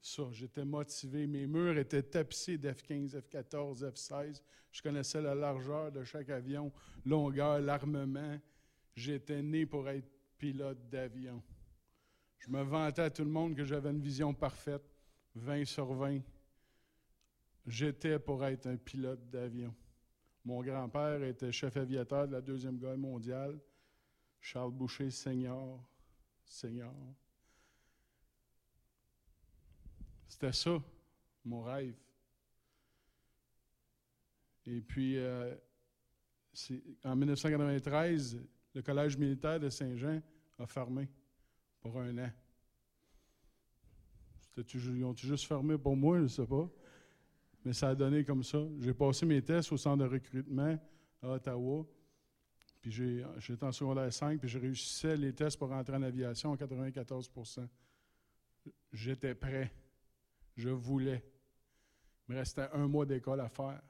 [0.00, 0.22] ça.
[0.32, 1.26] J'étais motivé.
[1.26, 4.42] Mes murs étaient tapissés d'F-15, F-14, F-16.
[4.72, 6.72] Je connaissais la largeur de chaque avion,
[7.04, 8.38] longueur, l'armement.
[8.94, 11.42] J'étais né pour être pilote d'avion.
[12.38, 14.82] Je me vantais à tout le monde que j'avais une vision parfaite,
[15.34, 16.20] 20 sur 20.
[17.66, 19.74] J'étais pour être un pilote d'avion.
[20.44, 23.58] Mon grand-père était chef aviateur de la Deuxième Guerre mondiale.
[24.40, 25.80] Charles Boucher, senior.
[26.44, 26.94] Senior.
[30.28, 30.82] C'était ça,
[31.44, 31.94] mon rêve.
[34.66, 35.54] Et puis, euh,
[37.04, 38.38] en 1993,
[38.74, 40.20] le Collège militaire de Saint-Jean
[40.58, 41.08] a fermé
[41.80, 42.30] pour un an.
[44.56, 46.68] Ils ont juste fermé pour moi, je ne sais pas.
[47.64, 48.58] Mais ça a donné comme ça.
[48.78, 50.78] J'ai passé mes tests au centre de recrutement
[51.22, 51.86] à Ottawa.
[52.80, 56.56] Puis j'étais en secondaire 5, puis je réussissais les tests pour rentrer en aviation à
[56.56, 57.68] 94%
[58.92, 59.72] J'étais prêt.
[60.56, 61.24] Je voulais.
[62.28, 63.82] Il me restait un mois d'école à faire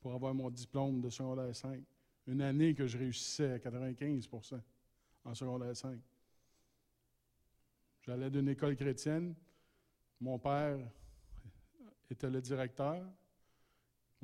[0.00, 1.82] pour avoir mon diplôme de secondaire 5.
[2.26, 4.60] Une année que je réussissais à 95%
[5.24, 5.98] en secondaire 5.
[8.02, 9.34] J'allais d'une école chrétienne.
[10.20, 10.78] Mon père
[12.10, 13.04] était le directeur.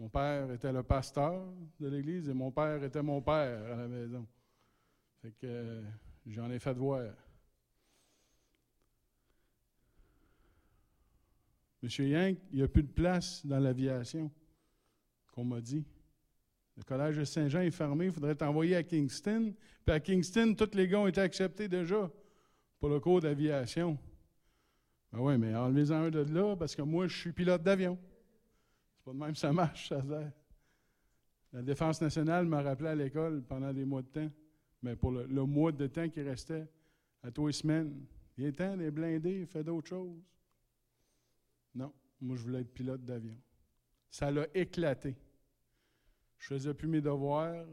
[0.01, 1.47] Mon père était le pasteur
[1.79, 4.27] de l'église et mon père était mon père à la maison.
[5.21, 5.83] Fait que euh,
[6.25, 7.13] j'en ai fait voir.
[11.83, 14.33] Monsieur Yank, il n'y a plus de place dans l'aviation,
[15.33, 15.85] qu'on m'a dit.
[16.79, 19.53] Le collège de Saint-Jean est fermé, il faudrait t'envoyer à Kingston.
[19.85, 22.11] Puis à Kingston, tous les gars ont été acceptés déjà
[22.79, 23.99] pour le cours d'aviation.
[25.13, 27.99] Ben oui, mais enlevez-en un de là parce que moi, je suis pilote d'avion.
[29.01, 30.03] C'est pas de même ça marche, ça.
[31.55, 34.31] La Défense nationale m'a rappelé à l'école pendant des mois de temps.
[34.83, 36.69] Mais pour le, mois de temps qui restait,
[37.23, 38.05] à tous les semaines,
[38.37, 40.23] il est temps des blindés, fait d'autres choses.
[41.75, 43.37] Non, moi, je voulais être pilote d'avion.
[44.11, 45.17] Ça l'a éclaté.
[46.39, 47.67] Je faisais plus mes devoirs.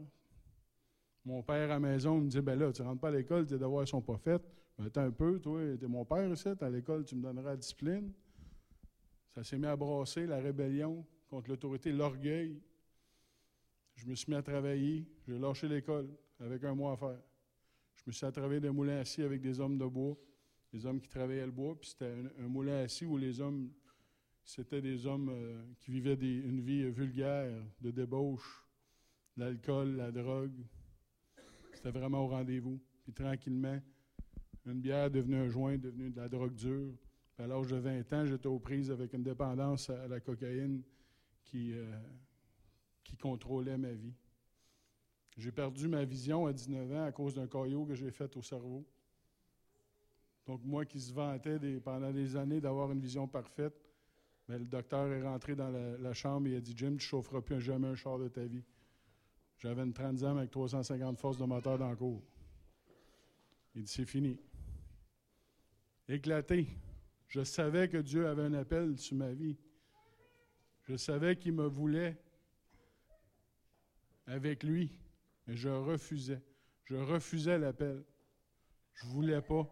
[1.26, 3.58] Mon père à la maison me disait Ben là, tu rentres pas à l'école, tes
[3.58, 4.42] devoirs sont pas faits.
[4.78, 7.56] Ben, attends un peu, toi, t'es mon père ici, à l'école, tu me donneras la
[7.56, 8.14] discipline.
[9.34, 12.60] Ça s'est mis à brasser, la rébellion contre l'autorité, l'orgueil.
[13.94, 15.06] Je me suis mis à travailler.
[15.26, 16.08] J'ai lâché l'école
[16.40, 17.20] avec un mois à faire.
[17.96, 20.16] Je me suis à travailler des moulins assis avec des hommes de bois,
[20.72, 21.78] des hommes qui travaillaient le bois.
[21.78, 23.70] Puis c'était un, moulin assis où les hommes,
[24.44, 28.64] c'était des hommes euh, qui vivaient une vie vulgaire, de débauche,
[29.36, 30.64] l'alcool, la drogue.
[31.74, 32.80] C'était vraiment au rendez-vous.
[33.02, 33.80] Puis tranquillement,
[34.66, 36.94] une bière devenue un joint, devenue de la drogue dure.
[37.34, 40.82] Puis à l'âge de 20 ans, j'étais aux prises avec une dépendance à la cocaïne
[41.50, 41.84] qui, euh,
[43.04, 44.14] qui contrôlait ma vie.
[45.36, 48.42] J'ai perdu ma vision à 19 ans à cause d'un caillot que j'ai fait au
[48.42, 48.84] cerveau.
[50.46, 53.74] Donc, moi qui se vantais pendant des années d'avoir une vision parfaite,
[54.48, 57.42] mais le docteur est rentré dans la, chambre et a dit Jim, tu ne chaufferas
[57.42, 58.64] plus jamais un char de ta vie.
[59.58, 62.22] J'avais une 30 ans avec 350 forces de moteur dans le cours.
[63.74, 64.38] Il dit C'est fini.
[66.08, 66.66] Éclaté.
[67.28, 69.58] Je savais que Dieu avait un appel sur ma vie.
[70.88, 72.16] Je savais qu'il me voulait
[74.26, 74.90] avec lui,
[75.46, 76.40] mais je refusais.
[76.84, 78.02] Je refusais l'appel.
[78.94, 79.68] Je ne voulais pas.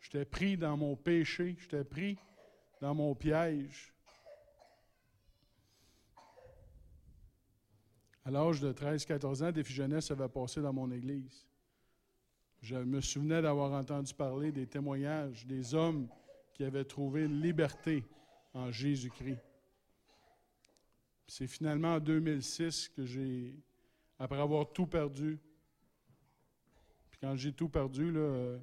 [0.00, 2.18] J'étais pris dans mon péché, j'étais pris
[2.78, 3.94] dans mon piège.
[8.26, 11.48] À l'âge de 13-14 ans, Défi Jeunesse avait passé dans mon église.
[12.60, 16.06] Je me souvenais d'avoir entendu parler des témoignages des hommes
[16.52, 18.04] qui avaient trouvé liberté
[18.52, 19.51] en Jésus-Christ.
[21.32, 23.58] C'est finalement en 2006 que j'ai,
[24.18, 25.40] après avoir tout perdu,
[27.08, 28.58] puis quand j'ai tout perdu, là, euh,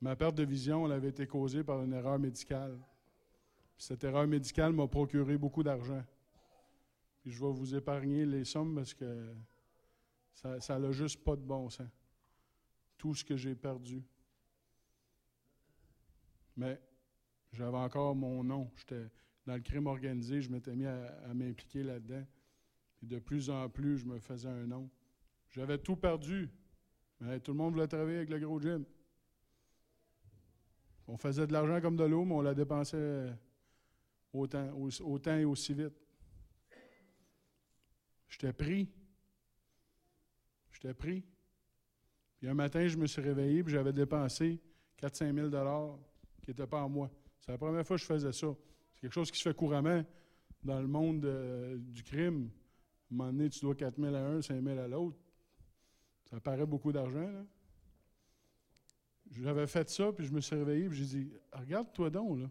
[0.00, 2.74] ma perte de vision elle avait été causée par une erreur médicale.
[3.76, 6.02] Puis cette erreur médicale m'a procuré beaucoup d'argent.
[7.20, 9.34] Puis je vais vous épargner les sommes parce que
[10.32, 11.86] ça n'a juste pas de bon sens.
[12.96, 14.02] Tout ce que j'ai perdu.
[16.56, 16.80] Mais
[17.52, 18.70] j'avais encore mon nom.
[18.74, 19.10] J'étais
[19.46, 22.24] dans le crime organisé, je m'étais mis à, à m'impliquer là-dedans.
[23.02, 24.90] Et de plus en plus, je me faisais un nom.
[25.50, 26.50] J'avais tout perdu.
[27.20, 28.84] Mais tout le monde voulait travailler avec le gros gym.
[31.06, 33.32] On faisait de l'argent comme de l'eau, mais on la dépensait
[34.32, 35.94] autant, au- autant et aussi vite.
[38.28, 38.88] J'étais pris.
[40.72, 41.24] J'étais pris.
[42.38, 44.60] Puis un matin, je me suis réveillé, puis j'avais dépensé
[44.98, 45.50] 4-5 000
[46.42, 47.10] qui n'étaient pas en moi.
[47.40, 48.54] C'est la première fois que je faisais ça.
[49.00, 50.04] Quelque chose qui se fait couramment
[50.62, 52.50] dans le monde euh, du crime.
[53.10, 55.18] À un moment donné, tu dois 4 000 à un, 5 000 à l'autre.
[56.24, 57.30] Ça paraît beaucoup d'argent.
[59.30, 62.50] J'avais fait ça, puis je me suis réveillé, puis j'ai dit Regarde-toi donc, là.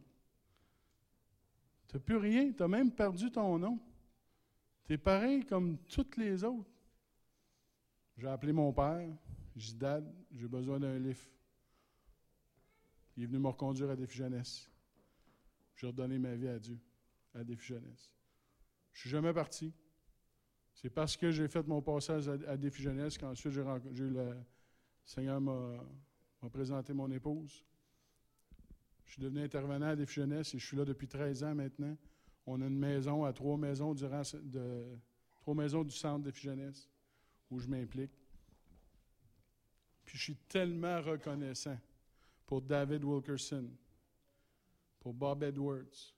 [1.88, 3.80] Tu n'as plus rien, tu as même perdu ton nom.
[4.86, 6.70] Tu es pareil comme toutes les autres.
[8.18, 9.08] J'ai appelé mon père.
[9.56, 11.22] J'ai dit Dad, j'ai besoin d'un livre.
[13.18, 14.70] Il est venu me reconduire à Défi Jeunesse.
[15.80, 16.78] J'ai redonné ma vie à Dieu,
[17.34, 18.12] à Défi Jeunesse.
[18.92, 19.74] Je suis jamais parti.
[20.74, 24.36] C'est parce que j'ai fait mon passage à, à Jeunesse qu'ensuite j'ai le
[25.06, 25.80] Seigneur m'a
[26.52, 27.64] présenté mon épouse.
[29.06, 31.98] Je suis devenu intervenant à Défi Jeunesse et je suis là depuis 13 ans maintenant.
[32.46, 34.98] On a une maison à trois maisons durant de,
[35.40, 36.90] trois maisons du centre Défi Jeunesse
[37.50, 38.12] où je m'implique.
[40.04, 41.80] Puis je suis tellement reconnaissant
[42.46, 43.70] pour David Wilkerson,
[45.00, 46.14] pour Bob Edwards,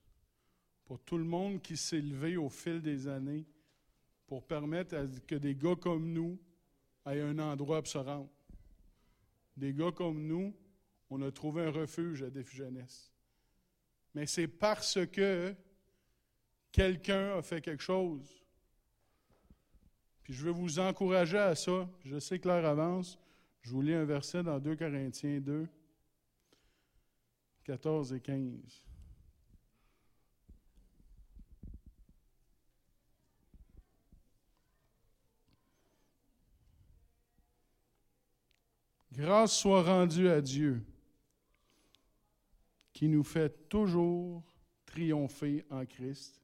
[0.84, 3.46] pour tout le monde qui s'est levé au fil des années
[4.26, 6.38] pour permettre à- que des gars comme nous
[7.06, 8.30] aient un endroit pour se rendre.
[9.56, 10.54] Des gars comme nous,
[11.10, 12.62] on a trouvé un refuge à Défi.
[14.14, 15.54] Mais c'est parce que
[16.70, 18.42] quelqu'un a fait quelque chose.
[20.22, 21.88] Puis je veux vous encourager à ça.
[22.04, 23.18] Je sais que l'heure avance.
[23.62, 25.68] Je vous lis un verset dans 2 Corinthiens 2,
[27.64, 28.82] 14 et 15.
[39.12, 40.82] Grâce soit rendue à Dieu,
[42.92, 44.42] qui nous fait toujours
[44.86, 46.40] triompher en Christ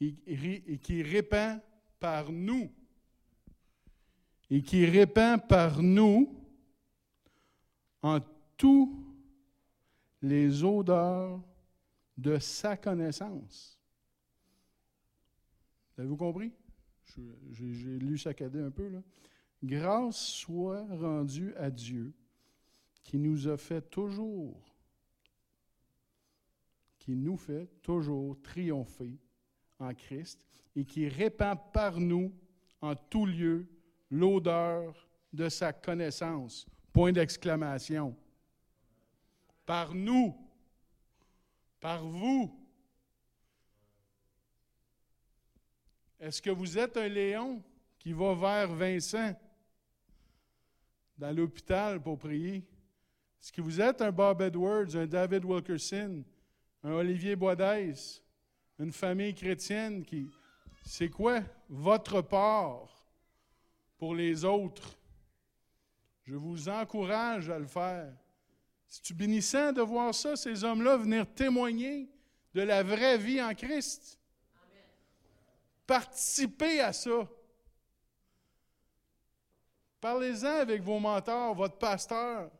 [0.00, 1.60] et, qui répand
[1.98, 2.70] par nous,
[4.50, 6.38] et qui répand par nous
[8.02, 8.20] en
[8.56, 9.11] tous
[10.22, 11.40] les odeurs
[12.16, 13.78] de sa connaissance.
[15.98, 16.52] Avez-vous compris?
[17.50, 19.02] J'ai lu saccadé un peu, là.
[19.62, 22.12] Grâce soit rendue à Dieu
[23.02, 24.74] qui nous a fait toujours,
[26.98, 29.18] qui nous fait toujours triompher
[29.78, 30.44] en Christ
[30.74, 32.32] et qui répand par nous
[32.80, 33.66] en tout lieu
[34.10, 36.66] l'odeur de sa connaissance.
[36.92, 38.16] Point d'exclamation.
[39.64, 40.36] Par nous,
[41.80, 42.58] par vous.
[46.20, 47.62] Est-ce que vous êtes un Léon
[47.98, 49.34] qui va vers Vincent
[51.18, 52.64] dans l'hôpital pour prier?
[53.40, 56.24] Est-ce que vous êtes un Bob Edwards, un David Wilkerson,
[56.84, 58.22] un Olivier Boisdès,
[58.78, 60.30] une famille chrétienne qui.
[60.84, 63.06] C'est quoi votre part
[63.98, 64.96] pour les autres?
[66.24, 68.12] Je vous encourage à le faire.
[68.92, 72.10] C'est-tu bénissant de voir ça, ces hommes-là venir témoigner
[72.52, 74.20] de la vraie vie en Christ?
[75.86, 77.26] Participez à ça.
[79.98, 82.50] Parlez-en avec vos mentors, votre pasteur.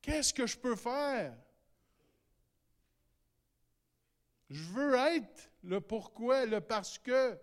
[0.00, 1.36] Qu'est-ce que je peux faire?
[4.48, 7.36] Je veux être le pourquoi, le parce que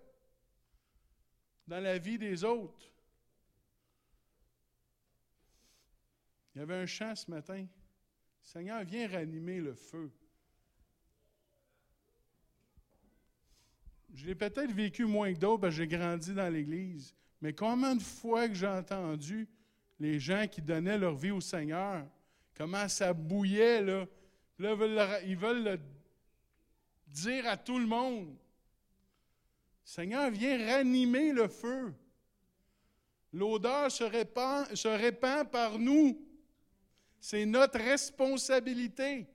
[1.68, 2.91] dans la vie des autres.
[6.54, 7.66] Il y avait un chant ce matin.
[8.44, 10.12] Seigneur, viens ranimer le feu.
[14.14, 17.16] Je l'ai peut-être vécu moins que d'autres parce que j'ai grandi dans l'Église.
[17.42, 19.48] Mais combien de fois que j'ai entendu
[20.00, 22.06] les gens qui donnaient leur vie au Seigneur,
[22.56, 24.06] comment ça bouillait, là.
[24.60, 25.80] Là, ils veulent le- ils veulent le
[27.08, 28.36] dire à tout le monde.
[29.84, 31.94] Seigneur, viens ranimer le feu.
[33.34, 36.20] L'odeur se répand, se répand par nous.
[37.22, 39.28] C'est notre responsabilité.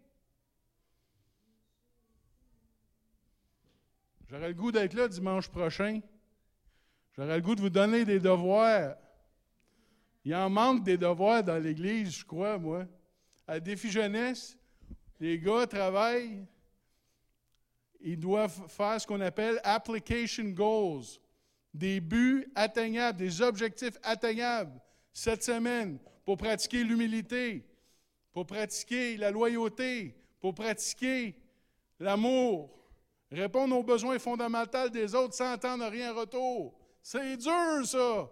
[4.29, 6.01] J'aurais le goût d'être là dimanche prochain.
[7.13, 8.97] J'aurais le goût de vous donner des devoirs.
[10.25, 12.87] Il en manque des devoirs dans l'Église, je crois, moi.
[13.47, 14.59] À Défi Jeunesse,
[15.21, 16.45] les gars travaillent.
[18.01, 21.05] Ils doivent faire ce qu'on appelle application goals.
[21.73, 24.81] Des buts atteignables, des objectifs atteignables
[25.13, 27.65] cette semaine pour pratiquer l'humilité,
[28.37, 31.35] pour pratiquer la loyauté, pour pratiquer
[31.99, 32.69] l'amour,
[33.31, 36.79] répondre aux besoins fondamentaux des autres sans attendre rien en retour.
[37.03, 38.31] C'est dur, ça.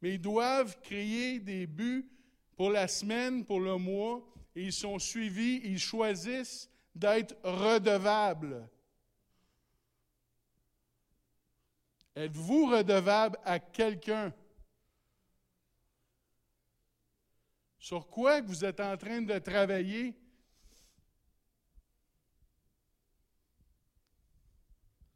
[0.00, 2.10] Mais ils doivent créer des buts
[2.56, 4.26] pour la semaine, pour le mois,
[4.56, 8.66] et ils sont suivis, ils choisissent d'être redevables.
[12.16, 14.32] Êtes-vous redevable à quelqu'un?
[17.80, 20.14] Sur quoi vous êtes en train de travailler?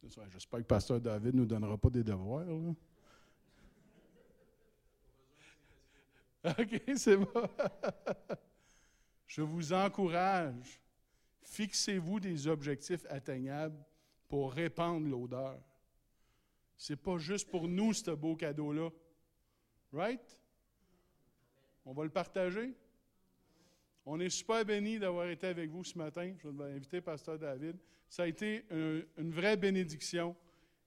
[0.01, 2.47] J'espère que Pasteur David ne nous donnera pas des devoirs.
[6.43, 7.27] OK, c'est bon.
[9.27, 10.81] Je vous encourage,
[11.43, 13.77] fixez-vous des objectifs atteignables
[14.27, 15.59] pour répandre l'odeur.
[16.77, 18.89] C'est pas juste pour nous, ce beau cadeau-là.
[19.93, 20.39] Right?
[21.85, 22.73] On va le partager.
[24.05, 26.33] On est super bénis d'avoir été avec vous ce matin.
[26.43, 27.77] Je vais inviter Pasteur David.
[28.07, 30.35] Ça a été un- une vraie bénédiction.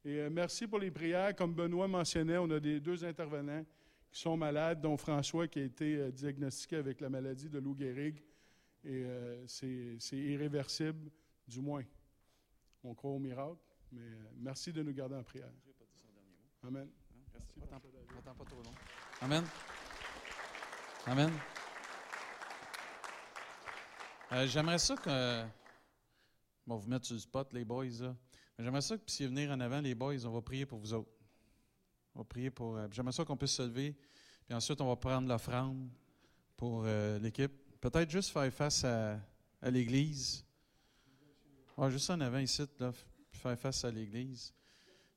[0.05, 1.35] Et euh, merci pour les prières.
[1.35, 3.65] Comme Benoît mentionnait, on a des deux intervenants
[4.11, 7.77] qui sont malades, dont François qui a été euh, diagnostiqué avec la maladie de Lou
[7.77, 8.23] Gehrig.
[8.85, 11.11] Et euh, c'est c'est irréversible,
[11.47, 11.83] du moins.
[12.85, 13.59] On croit au miracle,
[13.91, 15.51] mais euh, merci de nous garder en prière.
[16.63, 16.89] Amen.
[18.19, 18.73] Attends pas trop long.
[19.21, 19.45] Amen.
[21.11, 21.33] Amen.
[24.33, 25.43] Euh, J'aimerais ça que.
[26.67, 27.87] Bon, vous mettre sur le spot, les boys,
[28.59, 30.27] J'aimerais ça que vous puissiez venir en avant, les boys.
[30.27, 31.11] On va prier pour vous autres.
[32.15, 32.77] On va prier pour.
[32.77, 33.97] euh, J'aimerais ça qu'on puisse se lever.
[34.45, 35.89] Puis ensuite, on va prendre l'offrande
[36.59, 37.53] pour euh, l'équipe.
[37.81, 39.19] Peut-être juste faire face à,
[39.63, 40.45] l'Église.
[41.79, 42.93] Ouais, juste en avant ici, là,
[43.33, 44.53] faire face à l'Église.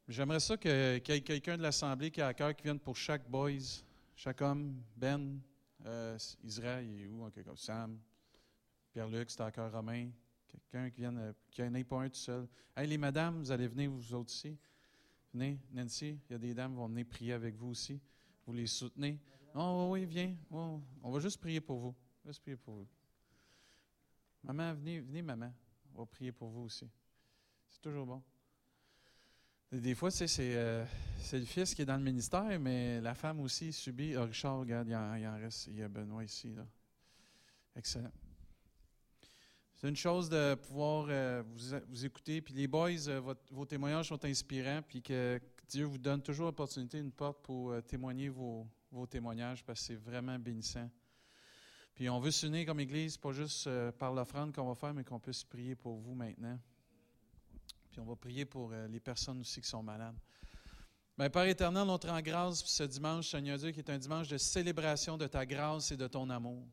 [0.08, 0.74] J'aimerais ça qu'il y
[1.12, 3.84] ait quelqu'un de l'Assemblée qui a à cœur qui vienne pour chaque boys,
[4.16, 5.42] chaque homme, Ben,
[5.86, 7.26] euh, Israël, il est où?
[7.26, 8.00] Ok, comme Sam,
[8.92, 10.10] Pierre-Luc, c'est cœur Romain.
[10.48, 12.48] Quelqu'un qui vienne, euh, qui pas un tout seul.
[12.76, 14.58] Hey, les madames, vous allez venir vous autres aussi.
[15.34, 18.02] Venez, Nancy, il y a des dames qui vont venir prier avec vous aussi.
[18.46, 19.20] Vous les soutenez.
[19.56, 20.36] Oh, oui, viens.
[20.52, 21.96] On va juste prier pour vous.
[22.26, 22.88] Juste prier pour vous.
[24.44, 25.54] Maman, venez, venez, maman.
[25.94, 26.90] On va prier pour vous aussi.
[27.70, 28.22] C'est toujours bon.
[29.72, 30.86] Des fois, euh,
[31.18, 34.16] c'est le fils qui est dans le ministère, mais la femme aussi subit.
[34.18, 35.68] Ah, Richard, regarde, il en, en reste.
[35.68, 36.54] Il y a Benoît ici.
[36.54, 36.66] Là.
[37.78, 38.12] Excellent.
[39.76, 41.42] C'est une chose de pouvoir euh,
[41.88, 42.42] vous, écouter.
[42.42, 44.82] Puis les boys, euh, vos témoignages sont inspirants.
[44.86, 45.40] Puis que
[45.70, 49.96] Dieu vous donne toujours l'opportunité, une porte pour témoigner vos, vos témoignages parce que c'est
[49.96, 50.92] vraiment bénissant.
[51.96, 55.20] Puis on veut s'unir comme Église, pas juste par l'offrande qu'on va faire, mais qu'on
[55.20, 56.60] puisse prier pour vous maintenant.
[57.92, 60.16] Puis on va prier pour euh, les personnes aussi qui sont malades.
[61.18, 64.30] Bien, Père éternel, on te rend grâce ce dimanche, Seigneur Dieu, qui est un dimanche
[64.30, 66.66] de célébration de ta grâce et de ton amour.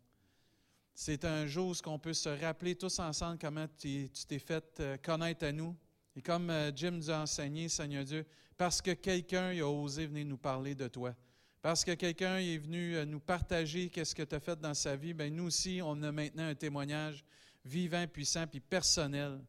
[0.95, 4.97] C'est un jour où on peut se rappeler tous ensemble comment tu t'es fait euh,
[4.99, 5.77] connaître à nous.
[6.15, 8.25] Et comme euh, Jim nous a enseigné, Seigneur Dieu,
[8.57, 11.17] parce que quelqu'un a osé venir nous parler de toi.
[11.61, 15.15] Parce que quelqu'un est venu nous partager qu'est-ce que tu as fait dans sa vie,
[15.15, 17.25] bien, nous aussi, on a maintenant un témoignage
[17.65, 19.41] vivant, puissant, puis personnel.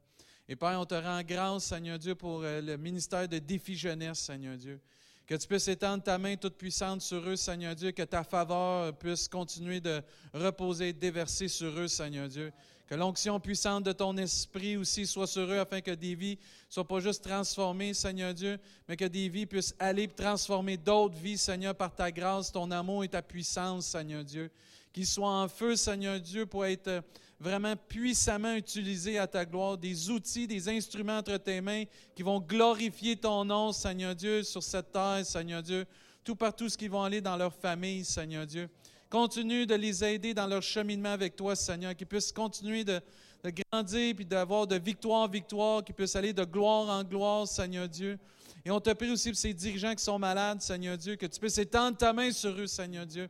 [0.51, 4.17] Et Père, on te rend grâce, Seigneur Dieu, pour euh, le ministère de défi jeunesse,
[4.17, 4.79] Seigneur Dieu.
[5.27, 8.97] Que tu puisses étendre ta main toute puissante sur eux, Seigneur Dieu, que ta faveur
[8.97, 10.01] puisse continuer de
[10.33, 12.51] reposer et déverser sur eux, Seigneur Dieu.
[12.87, 16.73] Que l'onction puissante de ton esprit aussi soit sur eux afin que des vies ne
[16.73, 18.57] soient pas juste transformées, Seigneur Dieu,
[18.87, 23.03] mais que des vies puissent aller transformer d'autres vies, Seigneur, par ta grâce, ton amour
[23.03, 24.49] et ta puissance, Seigneur Dieu.
[24.91, 27.03] Qu'ils soient en feu, Seigneur Dieu, pour être
[27.39, 31.85] vraiment puissamment utilisés à ta gloire, des outils, des instruments entre tes mains
[32.15, 35.85] qui vont glorifier ton nom, Seigneur Dieu, sur cette terre, Seigneur Dieu,
[36.23, 38.69] tout partout ce qui vont aller dans leur famille, Seigneur Dieu.
[39.09, 43.01] Continue de les aider dans leur cheminement avec toi, Seigneur, qu'ils puissent continuer de,
[43.43, 47.47] de grandir puis d'avoir de victoire en victoire, qu'ils puissent aller de gloire en gloire,
[47.47, 48.19] Seigneur Dieu.
[48.65, 51.39] Et on te prie aussi pour ces dirigeants qui sont malades, Seigneur Dieu, que tu
[51.39, 53.29] puisses étendre ta main sur eux, Seigneur Dieu.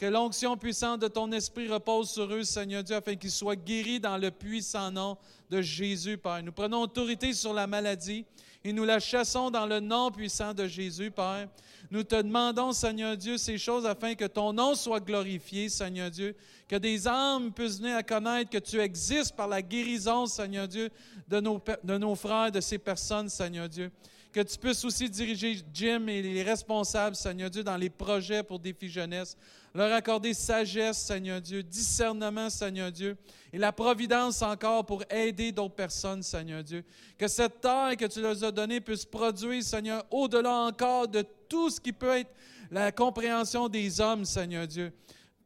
[0.00, 4.00] Que l'onction puissante de ton esprit repose sur eux, Seigneur Dieu, afin qu'ils soient guéris
[4.00, 5.18] dans le puissant nom
[5.50, 6.42] de Jésus, Père.
[6.42, 8.24] Nous prenons autorité sur la maladie
[8.64, 11.48] et nous la chassons dans le nom puissant de Jésus, Père.
[11.90, 16.34] Nous te demandons, Seigneur Dieu, ces choses afin que ton nom soit glorifié, Seigneur Dieu,
[16.66, 20.88] que des âmes puissent venir à connaître que tu existes par la guérison, Seigneur Dieu,
[21.28, 23.92] de nos, de nos frères, de ces personnes, Seigneur Dieu.
[24.32, 28.60] Que tu puisses aussi diriger Jim et les responsables, Seigneur Dieu, dans les projets pour
[28.60, 29.36] Défi Jeunesse.
[29.72, 33.16] Leur accorder sagesse, Seigneur Dieu, discernement, Seigneur Dieu,
[33.52, 36.84] et la providence encore pour aider d'autres personnes, Seigneur Dieu.
[37.16, 41.70] Que cette terre que tu leur as donnée puisse produire, Seigneur, au-delà encore de tout
[41.70, 42.30] ce qui peut être
[42.70, 44.92] la compréhension des hommes, Seigneur Dieu.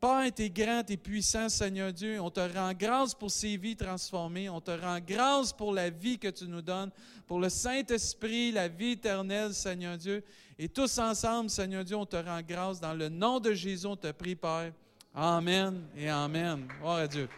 [0.00, 2.20] Père, tu es grand, tu es puissant, Seigneur Dieu.
[2.20, 4.50] On te rend grâce pour ces vies transformées.
[4.50, 6.90] On te rend grâce pour la vie que tu nous donnes,
[7.26, 10.22] pour le Saint-Esprit, la vie éternelle, Seigneur Dieu.
[10.56, 12.80] Et tous ensemble, Seigneur Dieu, on te rend grâce.
[12.80, 14.72] Dans le nom de Jésus, on te prie, Père.
[15.12, 16.68] Amen et Amen.
[16.78, 17.28] Gloire à Dieu.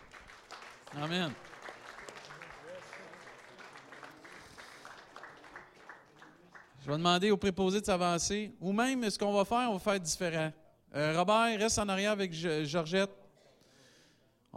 [0.95, 1.33] Amen.
[6.83, 8.53] Je vais demander aux préposés de s'avancer.
[8.61, 10.53] Ou même, ce qu'on va faire, on va faire différent?
[10.95, 13.11] Euh, Robert, reste en arrière avec Georgette.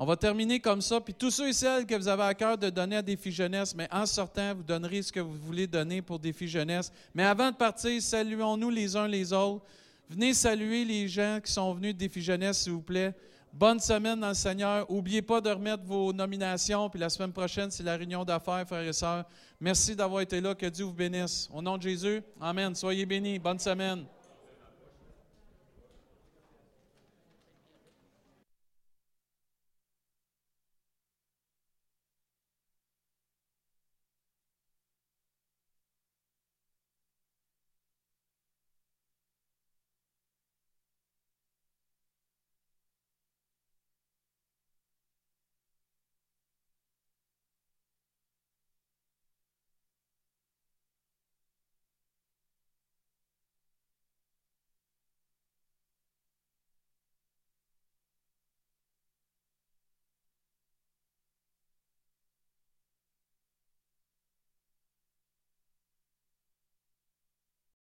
[0.01, 1.01] On va terminer comme ça.
[1.01, 3.75] Puis tous ceux et celles que vous avez à cœur de donner à Défi Jeunesse,
[3.75, 6.89] mais en sortant, vous donnerez ce que vous voulez donner pour Défi Jeunesse.
[7.13, 9.65] Mais avant de partir, saluons-nous les uns les autres.
[10.09, 13.13] Venez saluer les gens qui sont venus de Défi Jeunesse, s'il vous plaît.
[13.51, 14.89] Bonne semaine dans le Seigneur.
[14.89, 16.89] N'oubliez pas de remettre vos nominations.
[16.89, 19.25] Puis la semaine prochaine, c'est la réunion d'affaires, frères et sœurs.
[19.59, 20.55] Merci d'avoir été là.
[20.55, 21.49] Que Dieu vous bénisse.
[21.53, 22.73] Au nom de Jésus, Amen.
[22.73, 23.37] Soyez bénis.
[23.37, 24.05] Bonne semaine.